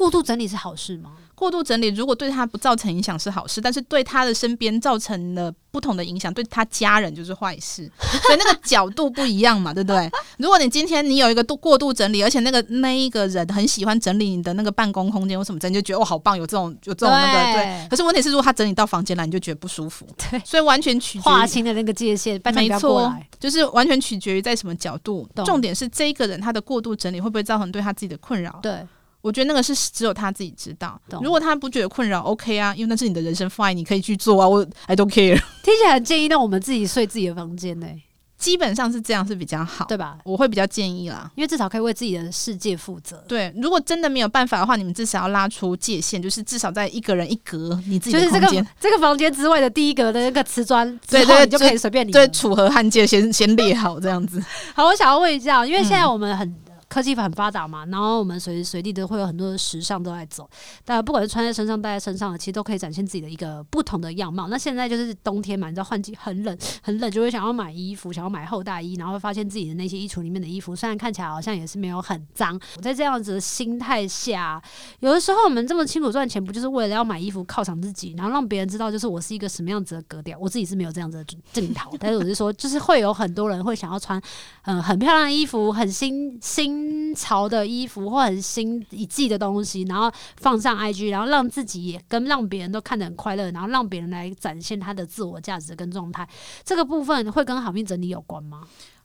[0.00, 1.10] 过度整理是好事吗？
[1.34, 7.90] 过度整理如果对他不造成影响是好事，但是对他的身边造成了不同的影响，对他家人就是坏事。
[8.26, 10.10] 所以那个角度不一样嘛，对不对？
[10.38, 17.88] 如果你今天你有一个度过度整理，而且那个那一个人很喜欢整理你的那个办公空间或什么，你就觉得哦好棒，有这种有这种那个对，对。
[17.90, 20.06] 可是问题是，如果他整理到房间来，你就觉得不舒服。
[20.30, 25.28] 对，所以完全取决划清的那个界限，没错，就是完全取决于在什么角度。
[25.44, 28.58] 重点是这一个人他的过度整理会不会造成对他自己的困扰？
[28.62, 28.86] 对。
[29.22, 31.00] 我觉得那个是只有他自己知道。
[31.22, 34.48] 如果他不觉得困扰，OK 啊，因为那是你的人生 fine，你可以去做啊。
[34.48, 35.40] 我 I don't care。
[35.62, 38.02] 听起来很建议让我们自己睡自己的房间呢、欸，
[38.38, 40.16] 基本上是这样是比较好，对吧？
[40.24, 43.22] 我会比较建议啦，因为至少可以为自己的世界负责。
[43.28, 52.10] 对，如果真的没有办法的话，你们至少要拉出界限，就是至少在一个人一格，你自己的空间，就是这个这个房间之外的第一格的那个瓷砖，对对，你就可以随便你。
[52.10, 54.42] 对，楚河汉界先先列好这样子。
[54.74, 56.48] 好，我想要问一下，因为现在我们很。
[56.48, 56.54] 嗯
[56.90, 60.50] 科技很发达嘛，然后我们随时随地都会有很多的时尚都在走，
[60.84, 64.48] 但不管是穿在身上、戴在身上，其实都可以展现自己的一个不同的样貌。
[64.48, 72.60] 那现在就是冬天嘛，你知道换季很冷，很冷就会想要买衣服，想要买厚大衣，然后会发现自己的那些衣橱里面的衣服虽然看起来好像也是没有很脏。
[72.76, 74.60] 我在这样子的心态下，
[74.98, 80.36] 有的时候我们这么辛苦赚钱，不就是为了要买衣服犒赏自己，然后让别人知道就是我是一个什么样子的格调？
[80.40, 84.20] 我自己是没有这样子的镜头，但是我是说，就是会有很多人会想要穿
[84.64, 86.79] 嗯、很漂亮的衣服，很新新
[87.14, 96.28] 潮的衣服，或很新一季的东西，然后放上 IG，然后让自己也跟让别人都看得很快乐，然后让别人来展现他的自我价值跟状态。
[96.64, 98.62] 这个部分会跟好命整理有关吗？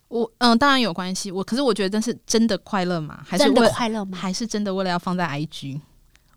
[0.08, 1.32] 我嗯、呃，当然有关系。
[1.32, 3.20] 我可是我觉得，但是真的快乐吗？
[3.26, 4.16] 还是真的快乐吗？
[4.16, 5.80] 还是真的为了要放在 IG？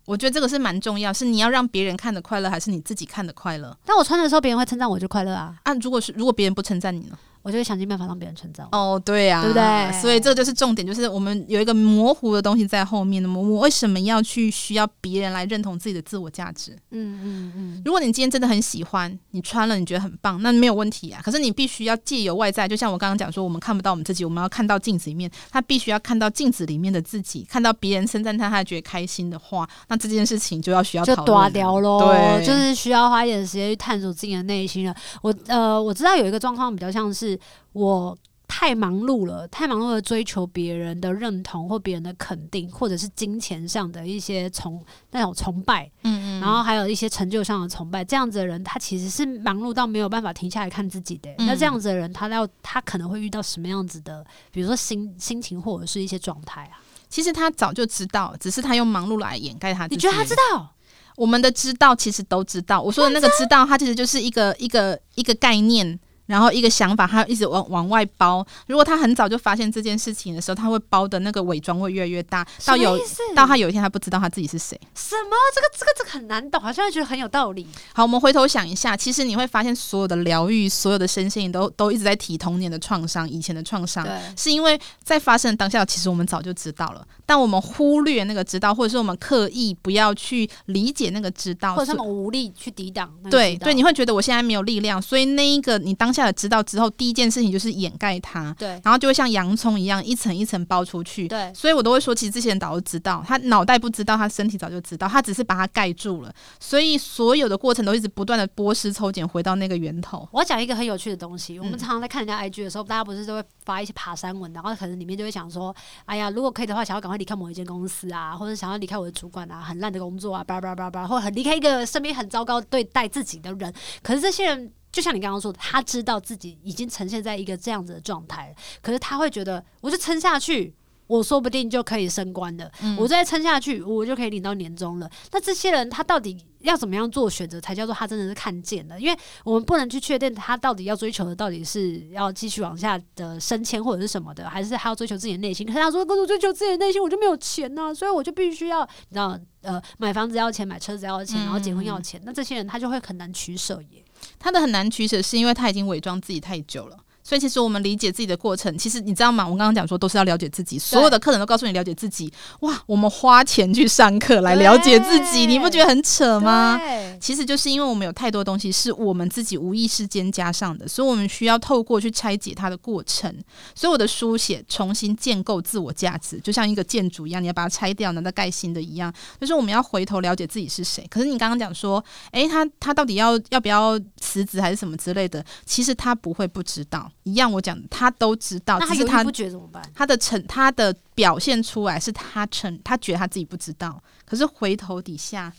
[0.06, 3.76] 我觉得这个是蛮重要，是你要让别人看的快乐，还是你自己看的快乐？
[3.84, 5.54] 但我穿的时候，别人会称赞我就快乐啊。
[5.62, 7.16] 啊，如果是如果别人不称赞你呢？
[7.42, 8.76] 我就会想尽办法让别人称赞我。
[8.76, 10.00] 哦，对呀、啊，对不对？
[10.00, 13.22] 所以这就是重点，就是我们有一个模糊的东西在后面。
[13.22, 16.76] 那么，我为什么要去需要别人来认同自己的自我价值？
[16.90, 17.82] 嗯嗯嗯。
[17.84, 21.20] 如果你今天真的很喜欢，你穿了你觉得很棒，那没有问题啊。
[21.24, 25.30] 可是你必须要借由外在，就像我刚刚讲说，我们看不到我们自己，我们要看到镜子里面。
[25.50, 32.00] 他必须要看到镜子里面的自己，看到别人称赞他，他觉得开心的话，那这件事情就要需要就断掉喽。
[32.00, 34.94] 对，就是需要花一点时间去探索自己的内心了。
[35.22, 37.29] 我呃，我知道有一个状况比较像是。
[37.72, 38.16] 我
[38.46, 51.30] 太忙碌了，太忙碌的追求别人的认同或别人的肯定，或者是金钱上的一些崇那种崇拜，嗯嗯，然后还有一些成就上的崇拜，这样子的人，他其实是忙碌到没有办法停下来看自己的。
[51.38, 56.82] 嗯、那这样子的人，他要他可能会遇到什么样子的，比如说心心情或者是一些状态啊？
[57.08, 59.86] 其实他早就知道，只是他用忙碌来掩盖他。
[59.86, 60.74] 你觉得他知道？
[61.16, 62.82] 我们的知道其实都知道。
[62.82, 66.00] 我说的那个知道，他其实就是一个一个一个概念。
[66.30, 68.46] 然后一个想法，他一直往往外包。
[68.68, 72.46] 如果他很早就发现这件事情的时候，他会包的那个伪装会越来越大。
[72.64, 72.96] 到有
[73.34, 74.80] 到他有一天他不知道他自己是谁。
[74.94, 75.36] 什么？
[75.52, 77.66] 这个这个这个很难懂，好像觉得很有道理。
[77.92, 93.08] 好，我们回头想一下，其实你会发现，所有的疗愈，所有的身心都都一直在提童年的创伤，以前的创伤，是因为在发生的当下，其实我们早就知道了，但我们忽略那个知道，或者是我们刻意不要去理解那个知道，或者他们无力去抵挡。
[93.30, 96.90] 对对，你会觉得我现在没有力量，所以那一个你当下的知道之后。
[96.90, 110.28] 第一件事情就是掩盖它，对，然后就会像洋葱一样一层一层包出去，对，所以我都会说，其实这些人早就知道，他脑袋不知道，他身体早就知道，他只是把它盖住了，所以所有的过程都一直不断的剥丝抽茧，回到那个源头。
[110.32, 115.74] 我要讲一个很有趣的东西，我们常常在看人家 IG 的时候，嗯、大家不是都会发一些爬山文，然后可能里面就会想说，
[116.06, 124.72] 哎呀，如果可以的话，想要赶快离开某一间公司啊，或者想要离开我的主管啊，很烂的工作啊，叭叭叭叭，或很离开一个身边很糟糕对待自己的人，可是这些人。
[124.92, 128.52] 就像你刚刚说的，他知道自己已经呈现在一个这样子的状态，
[128.82, 130.74] 可是他会觉得，我就撑下去，
[131.10, 132.70] 我说不定就可以升官了。
[132.82, 135.10] 嗯、我再撑下去，我就可以领到年终了。
[135.32, 139.00] 那这些人他到底要怎么样做选择，才叫做他真的是看见了？
[139.00, 145.66] 因为我们不能去确定他到底要追求的到底是要继续往下的升迁或者是什么的，还是他要追求自己的内心？
[145.66, 152.20] 可是他说，如果追求自己的内心，我就没有钱呐、啊，所以我就必须要，你知道，呃，买房子要钱，买车子要钱，然后结婚要钱。
[152.20, 154.04] 嗯、那这些人他就会很难取舍耶。
[154.38, 156.96] 他的很难取舍，是因为他已经伪装自己太久了。
[157.22, 159.44] 所以其实我们理解自己的过程，其实你知道吗？
[159.44, 162.32] 我刚刚讲说都是要了解自己，所有的课程都告诉你了解自己。
[162.60, 166.80] 哇，我们花钱去上课来了解自己，你不觉得很扯吗？
[167.20, 173.32] 其实就是因为我们有太多东西是我们自己无意识间加上的，所以我们需要透过去拆解它的过程。
[173.74, 179.12] 所以我的书写重新建构自我价值，就像一个建筑一样，你要把它拆掉，然后再盖新的一样。
[179.40, 181.06] 就是我们要回头了解自己是谁。
[181.10, 182.02] 可是你刚刚讲说，
[182.32, 185.44] 诶，他他到底要要不要辞职还是什么之类的？
[185.66, 187.09] 其实他不会不知道。
[187.22, 189.82] 一样，我讲他都知道，那他是他不觉得怎么办？
[189.94, 194.02] 他的成，他的表现出来是他成，他觉得他自己不知道。
[194.24, 195.52] 可是回头底下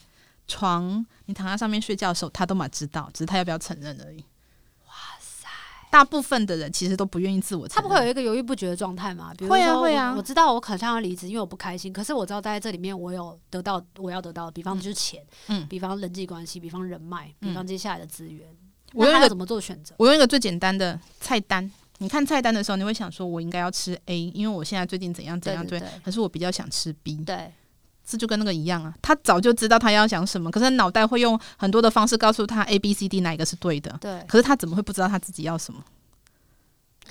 [0.48, 4.18] 床，你躺在上面睡觉的时候，他都嘛知道，只是他要不要承认而已。
[4.88, 5.48] 哇塞！
[5.90, 7.84] 大部分的人其实都不愿意自我承认。
[7.84, 9.34] 他不会有一个犹豫不决的状态吗？
[9.38, 10.14] 比如说会啊，会啊。
[10.16, 11.92] 我知道我可能要离职，因为我不开心。
[11.94, 18.50] 可是我知道待在这里面，我有得到我要得到的，比方就是钱，嗯，比方人际关系，比方人脉，比方接下来的资源。
[18.50, 19.94] 嗯我用一个怎么做选择？
[19.98, 21.70] 我用一个最简单的菜单。
[22.00, 27.16] 你看菜单的时候，你会想说，我应该要吃 A，因为我现在最近怎样怎样对，可是我比较想吃 B。
[27.18, 27.52] 对，
[28.04, 28.94] 这就跟那个一样啊。
[29.04, 33.96] 他早就知道他要讲什么，可是脑袋会用很多的方式告诉他 A、B、C、D 哪一个是对的。
[34.02, 35.84] 对，可是他怎么会不知道他自己要什么？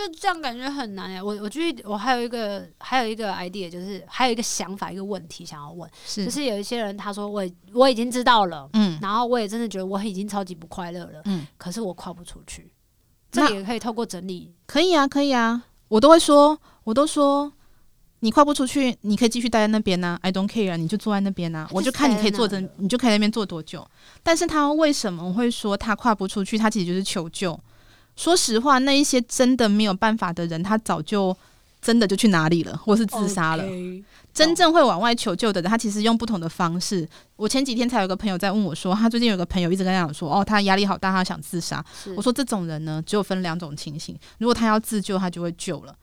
[0.07, 1.23] 就这样感觉很难哎。
[1.23, 12.73] 我我觉得我还有一个还有一个 idea，就是还有一个想法，一个问题想要问，是就是有一些人他说我我已经知道了，嗯，然后我也真的觉得我已经超级不快乐了，嗯，可是我跨不出去。
[13.31, 17.53] 这也可以透过整理，可以啊，可以啊，我都会说，我都说，
[18.19, 20.19] 你跨不出去，你可以继续待在那边呢、啊。
[20.23, 21.71] I don't care，你就坐在那边呢、啊。
[21.71, 23.89] 我就看你可以坐着，你就可以在那边坐多久。
[24.25, 26.59] 但是他为什么会说他跨不出去？
[26.59, 27.57] 他其实就是求救。
[28.21, 31.35] 说实话，那一些真的没有办法的人，他早就
[31.81, 33.65] 真的就去哪里了，或是自杀了。
[33.65, 34.05] Okay.
[34.35, 37.09] 真正会往外求救的人，他其实用不同的方式。
[37.37, 41.83] 我前几天才有个朋友在问我说，他最近有个朋友一直跟他讲说，哦，他压力好大，他想自杀。
[42.15, 45.97] 我说这种人呢，只有分两种情形：如果他要自救，他就会救了。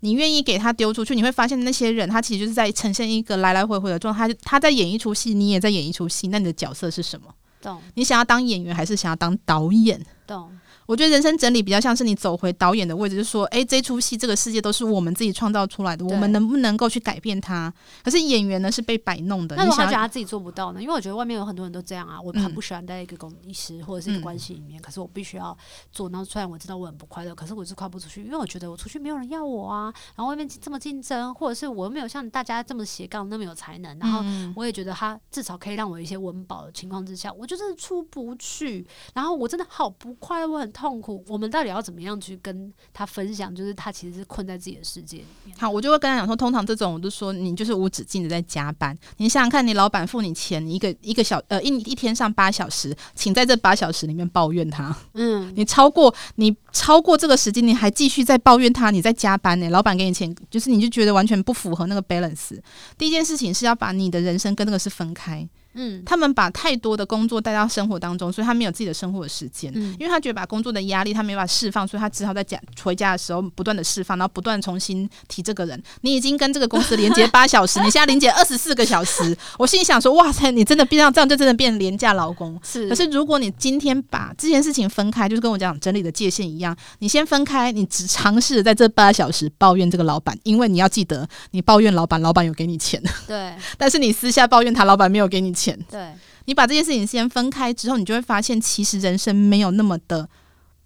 [0.00, 4.26] 你愿意给他丢出去，你会发现那些人，他其实就是在呈现一个来来回回的状态。
[4.26, 6.26] 他他在演一出戏，你也在演一出戏。
[6.26, 7.32] 那你的角色是什么？
[7.60, 7.80] 懂？
[7.94, 10.04] 你想要当演员，还是想要当导演？
[10.26, 10.50] 懂？
[10.86, 17.72] 我觉得人生整理比较像是你走回导演的位置，就是说，哎，这出戏这个世界都是我们自己创造出来的，我们能不能够去改变它？
[18.04, 19.56] 可是演员呢是被摆弄的。
[19.56, 20.80] 那如果他觉得他自己做不到呢？
[20.80, 25.56] 因为我觉得外面有很多人都这样啊，我很不喜欢待在一个公司或者是一个关系里面，嗯、可是我必须要
[25.90, 26.08] 做。
[26.08, 29.92] 然后虽然我知道我很不快乐，可是我是跨不出去，因为我觉得我出去没有人要我啊。
[30.14, 33.98] 然后外面这么竞争，或者是我又没有像大家这么斜杠那么有才能。
[33.98, 34.22] 然后
[34.54, 38.86] 我也觉得他至少可以让我有一些温饱的情况之下，我就是出不去。
[39.14, 41.24] 然后我真的好不快乐，我很痛苦。
[41.26, 41.46] 我们。
[41.46, 43.54] 到底要怎么样去跟他分享？
[43.54, 45.56] 就是他其实是困在自己的世界里面。
[45.56, 48.98] 好，我就会跟他讲说，通常这种我就说，你就是无止境的在加班。
[49.18, 54.94] 你想想看，你老板付你钱，你一个一个小呃一一天上八小时，请在这八小时里面抱怨他。
[55.14, 59.70] 嗯，你超过你超过这个时间，你还继续在抱怨他，你在加班呢、欸。
[59.70, 62.60] 老板给你钱，就是你就觉得完全不符合那个 balance。
[62.98, 65.48] 第一件事情是要把你的人生跟那个是分开。
[65.76, 69.70] 嗯，他们把太多的工作带到生活当中，所以他没有自己的生活的时间。
[69.74, 75.80] 嗯，因为他觉得把工作的压力他没办法释放，所以他只好在家回家的时候不断的释放，然后不断重新提这个人。
[76.00, 79.36] 你已经跟这个公司连接八小时，你现在连接 二十四个小时。
[79.58, 82.58] 我心里想说，哇塞，你真的变成这样，就真的变廉价劳工。
[82.62, 93.02] 是，可是如果你今天把这件事情分开，就是跟我讲整理的界限一样，你先分开，你只尝试在这八小时抱怨这个老板，因为你要记得，你抱怨老板，老板有给你钱。
[93.26, 95.65] 对， 但是你私下抱怨他，老板没有给你钱。
[95.90, 96.12] 对，
[96.44, 100.28] 你把这件事情先分开之后，你就会发现，其实人生没有那么的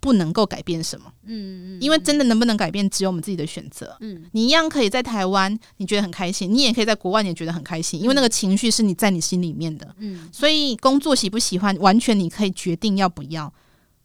[0.00, 1.12] 不能够改变什么。
[1.26, 3.96] 嗯嗯，因为真的能不能改变，只有我们自己的选择。
[4.00, 8.00] 嗯，你一样可以在台湾，你觉得很开心；你也可以在国外，你也觉得很开心。
[8.00, 9.94] 因为那个情绪是你在你心里面的。
[9.98, 13.52] 嗯，所以工作喜不喜欢，完全你可以决定要不要。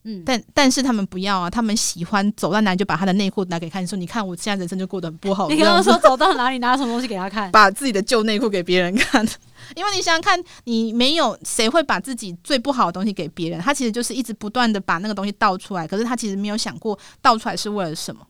[0.08, 5.50] 嗯，但但是他们不要啊，他们喜欢走到哪里就把他的内裤拿给看，说你看我现在人生就过得很不好。
[5.50, 9.28] 你刚刚说走到哪里拿什么东西给他看， 把自己的旧内裤给别人看。
[9.76, 18.22] 因为你想想看，你没有谁会把自己最不好的东西给别人，他其实就是一直不断的把那个东西倒出来，可是他其实没有想过倒出来是为了什么。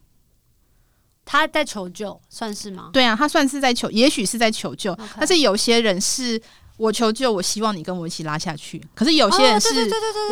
[1.26, 2.90] 他在求救，算是吗？
[2.94, 6.42] 对啊，他算是在求，也许是在求救.但是有些人是。
[6.78, 8.82] 我求救，我希望你跟我一起拉下去。
[8.94, 9.68] 可是有些人是，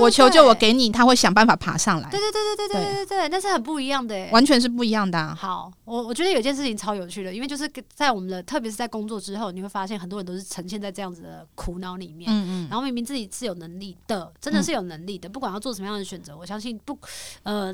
[0.02, 2.10] 我求救，我给你，他会想办法爬上来。
[2.10, 5.34] 对对对对对对对对对，那是很不一样的，完全是不一样的啊。
[5.40, 12.30] 好，我我觉得有件事情超有趣的，因为就是在我们的，特别是在工作之后，你会发现很多人都是呈现在这样子的苦恼里面。
[12.30, 12.68] 嗯嗯。
[12.70, 16.98] 然后明明自己是有能力的，真的是有能力的，不管要做什么样的选择，我相信不，
[17.44, 17.74] 呃。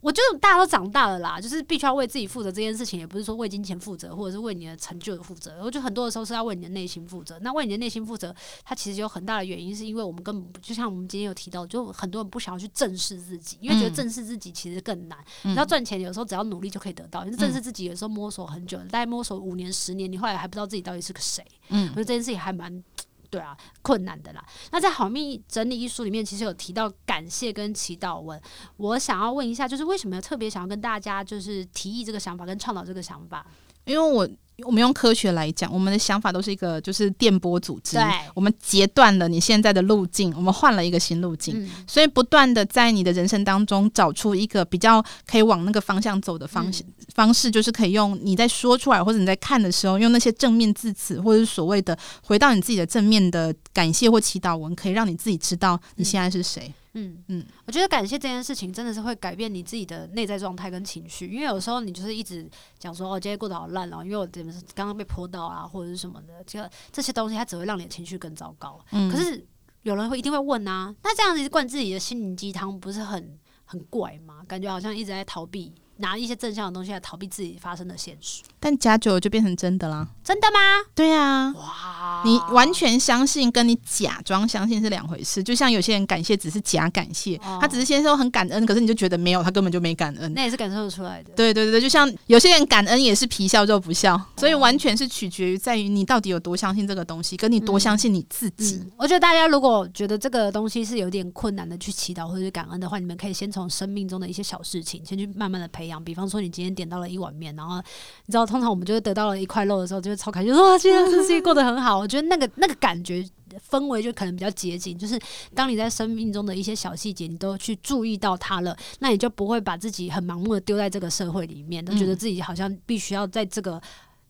[0.00, 5.58] 我觉得大家都长大了啦，就是必须要为自己负责这件事情，也不是说为金钱负责，或者是为你的成就负责。
[5.62, 7.38] 我觉得很多的时候是要为你的内心负责。
[7.40, 8.34] 那为你的内心负责，
[8.64, 15.18] 它其实有很大的原因，是因为我们根本就像我们今天有提到，就很多人不想要去正视自己，因为觉得正视自己其实更难。
[15.44, 21.44] 嗯、你知道赚钱有时候只要努力就可以得到，你正视自己有时候摸索很久，大概摸索五年、十年，你后来还不知道自己到底是个谁。
[21.68, 22.82] 嗯，我觉得这件事情还蛮。
[23.30, 24.44] 对啊，困难的啦。
[24.72, 28.38] 那在好命整理艺术里面，其实有提到感谢跟祈祷文。
[28.76, 33.46] 我想要问一下，就是为什么要特别想要跟大家就是提议这个想法跟倡导这个想法？
[33.84, 34.28] 因为我。
[34.66, 37.96] 我们用科学来讲，我们的想法都是一个就是电波组织。
[37.96, 38.04] 对，
[38.34, 41.64] 我们截断了你现在的路径，我们换了一个新路径。
[41.64, 56.72] 嗯、所以不断的在你的人生当中找出一个比较可以往那个方向走的方向、嗯、方式，就是可以用你在说出来或者你在看的时候，用那些正面字词，或者是所谓的回到你自己的正面的感谢或祈祷文，可以让你自己知道你现在是谁。
[56.94, 68.80] 嗯嗯嗯，我觉得感谢这件事情真的是会改变你自己的内在状态跟情绪，因为有时候你就是一直讲说哦，今天过得好烂哦，因为我怎么刚刚被泼到啊，或者是什么的，这个这些东西它只会让你的情绪更糟糕。
[68.92, 69.46] 嗯，可是
[69.82, 74.42] 有人会一定会问啊，那这样子灌自己的心灵鸡汤不是很很怪吗？
[74.48, 75.72] 感觉好像一直在逃避。
[76.00, 80.06] 拿一些正向的东西来逃避自己发生的现实，但假酒就变成真的啦。
[80.22, 80.58] 真的吗？
[80.94, 81.52] 对啊。
[81.52, 82.22] 哇！
[82.24, 85.42] 你完全相信跟你假装相信是两回事。
[85.42, 90.32] 就像有些人感谢只是假感谢，哦、他只是先说很感恩，可是你就觉得没有，他根本就没感恩。
[90.34, 91.30] 那也是感受得出来的。
[91.34, 98.84] 对对对，就像有些人感恩也是皮笑肉不笑，哦、所以完全是取决于在于你到底有多相信这个东西，跟你多相信你自己。
[98.96, 106.70] 我觉得大家如果觉得这个东西是有点困难的去祈祷或者是感恩的话，你们可以先从生命中的一些小事情先去慢慢的培养，比方说你今天。
[106.70, 107.78] 点到了一碗面，然后
[108.26, 111.96] 你知道通常我们就会得到了一块肉的时候，就会超开心，说哇，今天这世界过得很好。
[111.96, 113.24] 我觉得那个那个感觉
[113.70, 115.16] 氛围就可能比较接近，就是
[115.54, 123.80] 当你在生命中的一些小细节，你都去注意到它了，那你就不会把自己很盲目的丢在这个社会里面，都觉得自己好像必须要在这个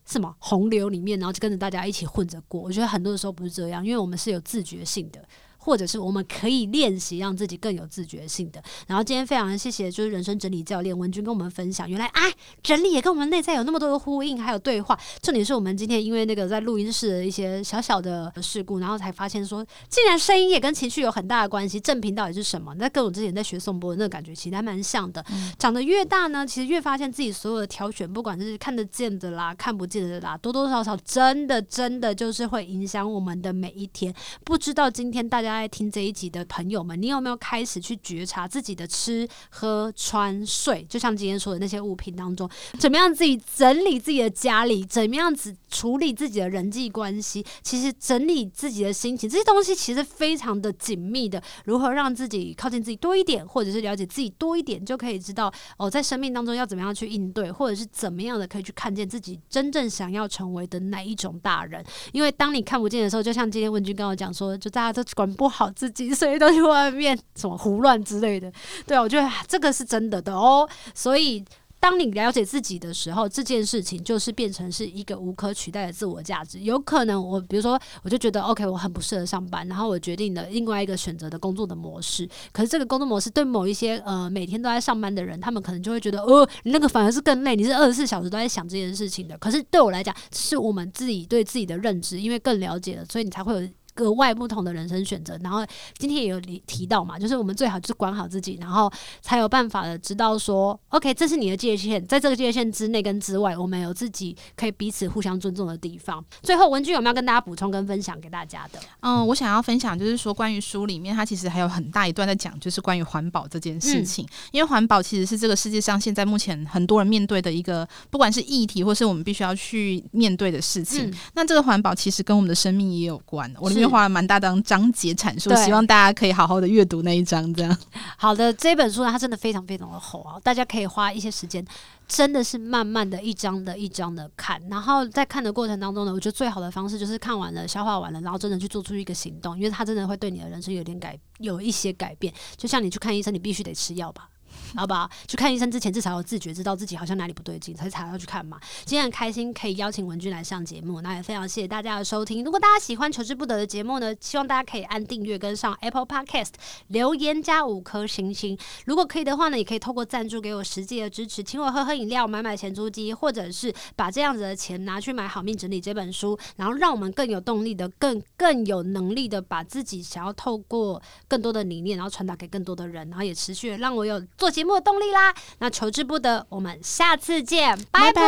[0.04, 2.60] 什么洪流里面，然后就跟着大家一起混着过。
[2.60, 5.20] 我觉得很多的时候不是这样，因为我们是有自觉性的。
[5.60, 8.60] 或者是我们可以练习让自己更有自觉性的。
[8.86, 12.32] 然后今天非常谢谢，就是人生整理教练文君跟我们分享，原来哎，
[12.62, 14.98] 整理也跟我们内在有那么多的呼应，还有对话。
[15.22, 21.78] 重点是我们今天因为那个在录音室的一些小小的事故，然后才发现说，竟然声音也跟情绪有很大的关系。
[21.78, 22.74] 正频到底是什么？
[22.74, 25.24] 那跟我之前在学颂钵那个感觉其实还蛮像的。
[25.58, 34.14] 长得越大呢，其实越发现自己所有的挑选，不管是看得见的啦、看不见的啦，多多少少真的真的就是会影响我们的每一天。
[34.44, 40.84] 不知道今天大家在听这一集的朋友们，你有没有开始去觉察自己的吃喝穿睡？
[40.88, 42.48] 就像今天说的那些物品当中，
[42.78, 47.44] 怎么样自己整理自己的家里，怎么样子处理自己的人际关系？
[47.62, 51.42] 其实整理自己的心情，这些东西其实非常的紧密的。
[51.64, 61.84] 如何让自己靠近自己多一点，或者是了解自己多一点，就可以知道哦，在生命当中要怎么样去应对，或者是怎么样的可以去看见自己真正想要成为的哪一种大人。
[62.12, 66.12] 因为当你看不见的时候，就像今天文君跟我讲说，就大家都管不好自己。
[66.12, 68.52] 所以都去外面什么胡乱之类的，
[68.86, 70.68] 对啊，我觉得这个是真的的哦。
[70.94, 71.42] 所以
[71.78, 76.58] 当你了解自己的时候，这件事情就是变成是一个无可取代的自我价值。
[76.58, 82.28] 有可能我比如说，我就觉得 OK，我很不适合上班，然后我决定了另外一个选择的工作的模式。
[82.52, 89.38] 可是这个工作模式对某一些呃每天都在上班的人，他们可能就会觉得哦，你那个反而是更累，你是二十四小时都在想这件事情的。
[89.38, 93.68] 可是对我来讲，是我们自己对自己的认知，因为更了解了，所以你才会有。
[94.00, 95.62] 格外不同的人生选择，然后
[95.98, 98.90] 今天也有提提到嘛，就是我们最好就是管好自己，然后
[99.20, 106.24] 才有办法的知道说，OK，这是你的界限，在这个界限之内跟之外，我们有自己可以彼此互相尊重的地方。
[106.42, 108.78] 最后，文君有没有跟大家补充跟分享给大家的？
[109.00, 114.24] 嗯，我想要分享就是说，关于书里面，它其实还有很大一段在讲，就是关于环保这件事情。
[114.24, 121.10] 嗯、因为环保其实是这个世界上现在目前很多人面对的一个，不管是议题或是我们必须要去面对的事情。
[121.10, 123.52] 嗯、那这个环保其实跟我们的生命也有关。
[123.58, 127.52] 我里面花了蛮大张章节阐述，希望大家可以好好的阅读那一章。
[127.52, 127.78] 这样
[128.16, 131.64] 好的，这本书呢，它真的非常非常的厚啊，大家可以花一些时间，
[132.06, 134.60] 真的是慢慢的一章的一章的看。
[134.70, 142.32] 然后在看的过程当中呢，我觉得最好的方式就是看完了、消化完了，然后真的去做出一个行动，因为它真的会对你的人生有点改，有一些改变。
[142.56, 144.28] 就像你去看医生，你必须得吃药吧。
[144.74, 145.10] 好不好？
[145.26, 148.58] 去看医生之前，至少有自觉，知道自己好像哪里不对劲，才才要去看嘛。
[148.84, 152.44] 今天很开心可以邀请文君来上节目，那也非常谢谢大家的收听。
[152.44, 156.52] 如果大家喜欢求之不得的节目呢，希望大家可以按订阅跟上 Apple Podcast，
[156.88, 158.56] 留言加五颗星星。
[158.86, 175.32] 如果可以的话呢，也可以透过赞助给我实际的支持，请我喝喝饮料，买买咸猪鸡，或者是把这样子的钱拿去买《好命整理》这本书，然后让我们更有动力的、更更有能力的，把自己想要透过更多的理念，然后传达给更多的人，然后也持续让我有做节目的动力啦！
[175.60, 178.20] 那求之不得，我们下次见，拜拜。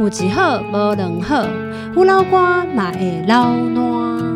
[0.00, 1.46] 有一好无两好，
[1.94, 4.34] 胡老瓜嘛会老烂。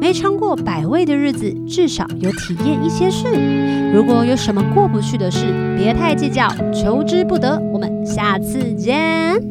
[0.00, 3.26] 没尝过百味的日子，至少有体验一些事。
[3.92, 7.58] 如果有什么过不去的事，别太计较，求之不得。
[7.72, 9.42] 我们下次见。